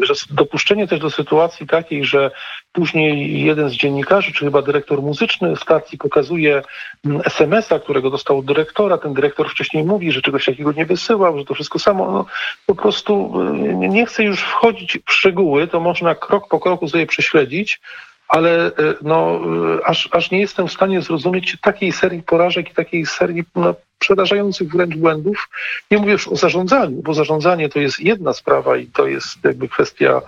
że 0.00 0.14
dopuszczenie 0.30 0.88
też 0.88 1.00
do 1.00 1.10
sytuacji 1.10 1.66
takiej, 1.66 2.04
że 2.04 2.30
później 2.72 3.40
jeden 3.44 3.68
z 3.68 3.72
dziennikarzy, 3.72 4.32
czy 4.32 4.44
chyba 4.44 4.62
dyrektor 4.62 5.02
muzyczny 5.02 5.56
stacji 5.56 5.98
pokazuje 5.98 6.62
mm, 7.04 7.20
SMS-a, 7.24 7.78
którego 7.78 8.10
dostał 8.10 8.38
od 8.38 8.44
dyrektora. 8.44 8.98
Ten 8.98 9.14
dyrektor 9.14 9.50
wcześniej 9.50 9.84
mówi, 9.84 10.12
że 10.12 10.22
czegoś 10.22 10.44
takiego 10.44 10.72
nie 10.72 10.86
wysyłał, 10.86 11.38
że 11.38 11.44
to 11.44 11.54
wszystko 11.54 11.78
samo. 11.78 12.12
No, 12.12 12.26
po 12.66 12.74
prostu 12.74 13.40
y, 13.40 13.74
nie 13.74 14.06
chcę 14.06 14.24
już 14.24 14.40
wchodzić 14.40 14.98
w 15.06 15.12
szczegóły, 15.12 15.66
to 15.66 15.80
można 15.80 16.14
krok 16.14 16.48
po 16.48 16.60
kroku 16.60 16.88
sobie 16.88 17.06
prześledzić 17.06 17.80
ale 18.28 18.68
y, 18.68 18.72
no, 19.02 19.40
y, 19.78 19.84
aż, 19.84 20.08
aż 20.12 20.30
nie 20.30 20.40
jestem 20.40 20.68
w 20.68 20.72
stanie 20.72 21.02
zrozumieć 21.02 21.56
takiej 21.60 21.92
serii 21.92 22.22
porażek 22.22 22.70
i 22.70 22.74
takiej 22.74 23.06
serii 23.06 23.44
no, 23.54 23.74
przerażających 24.04 24.68
wręcz 24.72 24.96
błędów. 24.96 25.48
Nie 25.90 25.98
mówię 25.98 26.12
już 26.12 26.28
o 26.28 26.36
zarządzaniu, 26.36 27.02
bo 27.02 27.14
zarządzanie 27.14 27.68
to 27.68 27.78
jest 27.78 28.00
jedna 28.00 28.32
sprawa 28.32 28.76
i 28.76 28.86
to 28.86 29.06
jest 29.06 29.44
jakby 29.44 29.68
kwestia 29.68 30.20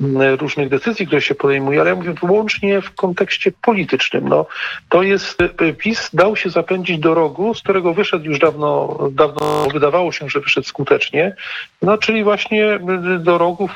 mm, 0.00 0.34
różnych 0.34 0.68
decyzji, 0.68 1.06
które 1.06 1.22
się 1.22 1.34
podejmuje, 1.34 1.80
ale 1.80 1.90
ja 1.90 1.96
mówię 1.96 2.14
wyłącznie 2.22 2.80
w 2.80 2.94
kontekście 2.94 3.52
politycznym. 3.62 4.28
No, 4.28 4.46
to 4.88 5.02
jest, 5.02 5.42
y, 5.42 5.74
PiS 5.74 6.10
dał 6.12 6.36
się 6.36 6.50
zapędzić 6.50 6.98
do 6.98 7.14
rogu, 7.14 7.54
z 7.54 7.62
którego 7.62 7.94
wyszedł 7.94 8.24
już 8.24 8.38
dawno, 8.38 8.98
dawno 9.12 9.66
wydawało 9.72 10.12
się, 10.12 10.28
że 10.28 10.40
wyszedł 10.40 10.66
skutecznie, 10.66 11.36
no, 11.82 11.98
czyli 11.98 12.24
właśnie 12.24 12.80
do 13.18 13.38
rogów 13.38 13.70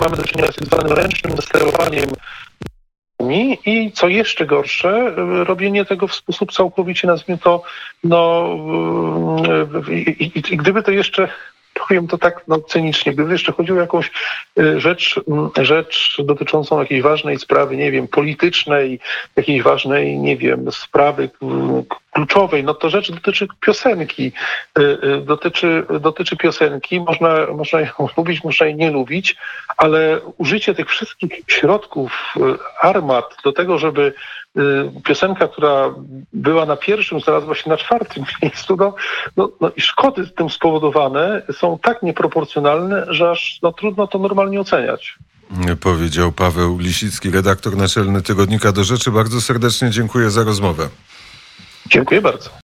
mamy 0.00 0.16
do 0.16 0.24
czynienia 0.24 0.52
z 0.52 0.56
tak 0.56 0.64
zwanym 0.64 0.92
ręcznym 0.92 1.36
sterowaniem 1.36 2.08
i 3.66 3.92
co 3.94 4.08
jeszcze 4.08 4.46
gorsze, 4.46 5.12
robienie 5.44 5.84
tego 5.84 6.08
w 6.08 6.14
sposób 6.14 6.52
całkowicie, 6.52 7.06
nazwijmy 7.06 7.38
to, 7.38 7.62
no 8.04 8.56
i, 9.90 9.94
i, 9.94 10.52
i 10.54 10.56
gdyby 10.56 10.82
to 10.82 10.90
jeszcze 10.90 11.28
powiem 11.88 12.08
to 12.08 12.18
tak 12.18 12.44
no, 12.48 12.60
cynicznie, 12.60 13.12
gdyby 13.12 13.32
jeszcze 13.32 13.52
chodziło 13.52 13.78
o 13.78 13.80
jakąś 13.80 14.10
y, 14.58 14.80
rzecz, 14.80 15.20
mm, 15.28 15.50
rzecz 15.60 16.16
dotyczącą 16.24 16.80
jakiejś 16.80 17.02
ważnej 17.02 17.38
sprawy, 17.38 17.76
nie 17.76 17.90
wiem, 17.90 18.08
politycznej, 18.08 19.00
jakiejś 19.36 19.62
ważnej, 19.62 20.18
nie 20.18 20.36
wiem, 20.36 20.72
sprawy 20.72 21.30
kluczowej, 22.10 22.64
no 22.64 22.74
to 22.74 22.90
rzecz 22.90 23.12
dotyczy 23.12 23.46
piosenki. 23.60 24.32
Y, 24.78 24.82
y, 24.82 25.20
dotyczy, 25.20 25.86
dotyczy 26.00 26.36
piosenki, 26.36 27.00
można, 27.00 27.46
można 27.46 27.80
ją 27.80 27.88
lubić, 28.16 28.44
można 28.44 28.66
jej 28.66 28.74
nie 28.74 28.90
lubić, 28.90 29.36
ale 29.76 30.20
użycie 30.36 30.74
tych 30.74 30.88
wszystkich 30.88 31.32
środków, 31.46 32.34
armat 32.80 33.36
do 33.44 33.52
tego, 33.52 33.78
żeby 33.78 34.14
piosenka, 35.04 35.48
która 35.48 35.94
była 36.32 36.66
na 36.66 36.76
pierwszym, 36.76 37.20
znalazła 37.20 37.54
się 37.54 37.70
na 37.70 37.76
czwartym 37.76 38.24
miejscu, 38.42 38.76
no, 38.76 38.94
no, 39.36 39.48
no 39.60 39.70
i 39.76 39.80
szkody 39.80 40.26
tym 40.26 40.50
spowodowane 40.50 41.42
są 41.52 41.78
tak 41.82 42.02
nieproporcjonalne, 42.02 43.06
że 43.08 43.30
aż 43.30 43.58
no, 43.62 43.72
trudno 43.72 44.06
to 44.06 44.18
normalnie 44.18 44.60
oceniać. 44.60 45.18
Powiedział 45.80 46.32
Paweł 46.32 46.78
Lisicki, 46.78 47.30
redaktor 47.30 47.76
naczelny 47.76 48.22
Tygodnika 48.22 48.72
do 48.72 48.84
Rzeczy. 48.84 49.10
Bardzo 49.10 49.40
serdecznie 49.40 49.90
dziękuję 49.90 50.30
za 50.30 50.44
rozmowę. 50.44 50.88
Dziękuję 51.86 52.20
bardzo. 52.20 52.50